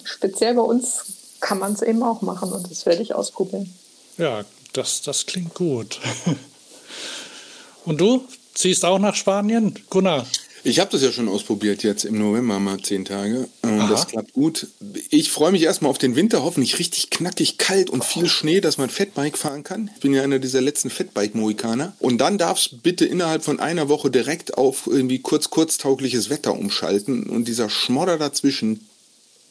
[0.03, 1.05] speziell bei uns,
[1.39, 2.51] kann man es eben auch machen.
[2.51, 3.73] Und das werde ich ausprobieren.
[4.17, 4.43] Ja,
[4.73, 5.99] das, das klingt gut.
[7.85, 10.25] Und du ziehst auch nach Spanien, Gunnar?
[10.63, 13.47] Ich habe das ja schon ausprobiert jetzt im November mal zehn Tage.
[13.61, 14.67] Und das klappt gut.
[15.09, 18.77] Ich freue mich erstmal auf den Winter, hoffentlich richtig knackig kalt und viel Schnee, dass
[18.77, 19.89] man Fettbike fahren kann.
[19.95, 21.93] Ich bin ja einer dieser letzten Fettbike-Mohikaner.
[21.99, 26.53] Und dann darf es bitte innerhalb von einer Woche direkt auf irgendwie kurz kurztaugliches Wetter
[26.53, 27.23] umschalten.
[27.23, 28.87] Und dieser Schmodder dazwischen,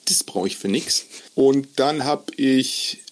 [0.06, 1.06] das brauche ich für nichts.
[1.34, 3.02] Und dann habe ich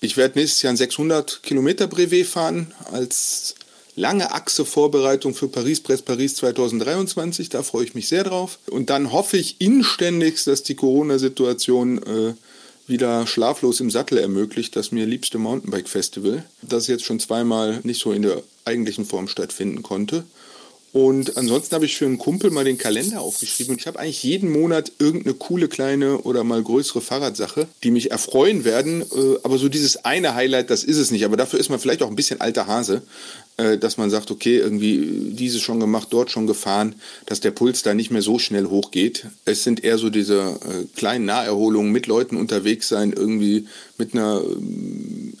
[0.00, 3.56] Ich werde nächstes Jahr ein 600 Kilometer Brevet fahren als
[3.98, 7.48] lange Achse Vorbereitung für Paris-Brest-Paris 2023.
[7.48, 8.58] Da freue ich mich sehr drauf.
[8.70, 12.34] Und dann hoffe ich inständigst, dass die Corona-Situation äh,
[12.86, 18.12] wieder schlaflos im Sattel ermöglicht, das mir liebste Mountainbike-Festival, das jetzt schon zweimal nicht so
[18.12, 20.24] in der eigentlichen Form stattfinden konnte.
[20.98, 24.24] Und ansonsten habe ich für einen Kumpel mal den Kalender aufgeschrieben und ich habe eigentlich
[24.24, 29.02] jeden Monat irgendeine coole kleine oder mal größere Fahrradsache, die mich erfreuen werden.
[29.02, 31.24] Äh, aber so dieses eine Highlight, das ist es nicht.
[31.24, 33.02] Aber dafür ist man vielleicht auch ein bisschen alter Hase,
[33.58, 36.96] äh, dass man sagt, okay, irgendwie dieses schon gemacht, dort schon gefahren,
[37.26, 39.26] dass der Puls da nicht mehr so schnell hochgeht.
[39.44, 43.68] Es sind eher so diese äh, kleinen Naherholungen mit Leuten unterwegs sein, irgendwie
[43.98, 44.42] mit einer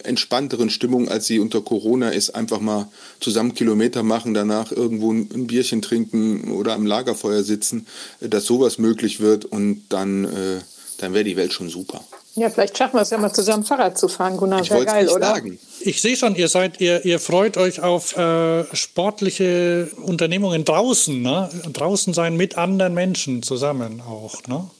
[0.04, 2.88] entspannteren Stimmung, als sie unter Corona ist, einfach mal
[3.20, 7.86] zusammen Kilometer machen, danach irgendwo ein Bierchen trinken oder am Lagerfeuer sitzen,
[8.20, 10.60] dass sowas möglich wird und dann, äh,
[10.98, 12.02] dann wäre die Welt schon super.
[12.38, 14.62] Ja, vielleicht schaffen wir es ja mal zusammen Fahrrad zu fahren, Gunnar.
[14.62, 15.26] Ich geil, oder?
[15.26, 15.58] Sagen.
[15.80, 21.50] Ich sehe schon, ihr seid, ihr, ihr freut euch auf äh, sportliche Unternehmungen draußen, ne?
[21.72, 24.70] Draußen sein mit anderen Menschen zusammen auch, ne?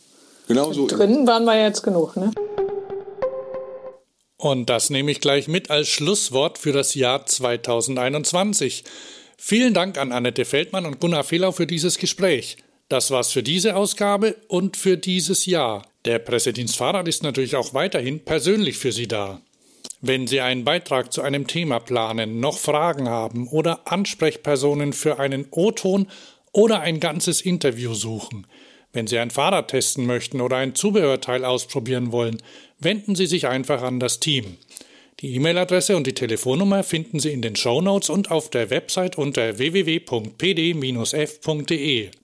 [0.47, 0.87] Genau so.
[0.87, 2.31] Drinnen waren wir jetzt genug, ne?
[4.41, 8.85] Und das nehme ich gleich mit als Schlusswort für das Jahr 2021.
[9.37, 12.57] Vielen Dank an Annette Feldmann und Gunnar Fehlau für dieses Gespräch.
[12.89, 15.83] Das war's für diese Ausgabe und für dieses Jahr.
[16.05, 19.43] Der Pressedienst Fahrrad ist natürlich auch weiterhin persönlich für Sie da.
[20.01, 25.49] Wenn Sie einen Beitrag zu einem Thema planen, noch Fragen haben oder Ansprechpersonen für einen
[25.51, 26.07] O-Ton
[26.53, 28.47] oder ein ganzes Interview suchen,
[28.93, 32.43] wenn Sie ein Fahrrad testen möchten oder ein Zubehörteil ausprobieren wollen,
[32.79, 34.57] wenden Sie sich einfach an das Team.
[35.21, 39.19] Die E-Mail-Adresse und die Telefonnummer finden Sie in den Show Notes und auf der Website
[39.19, 40.11] unter www.pd-f.de.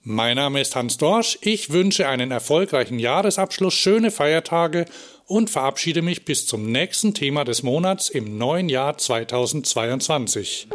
[0.04, 1.36] Mein Name ist Hans Dorsch.
[1.42, 4.84] Ich wünsche einen erfolgreichen Jahresabschluss, schöne Feiertage
[5.26, 10.68] und verabschiede mich bis zum nächsten Thema des Monats im neuen Jahr 2022.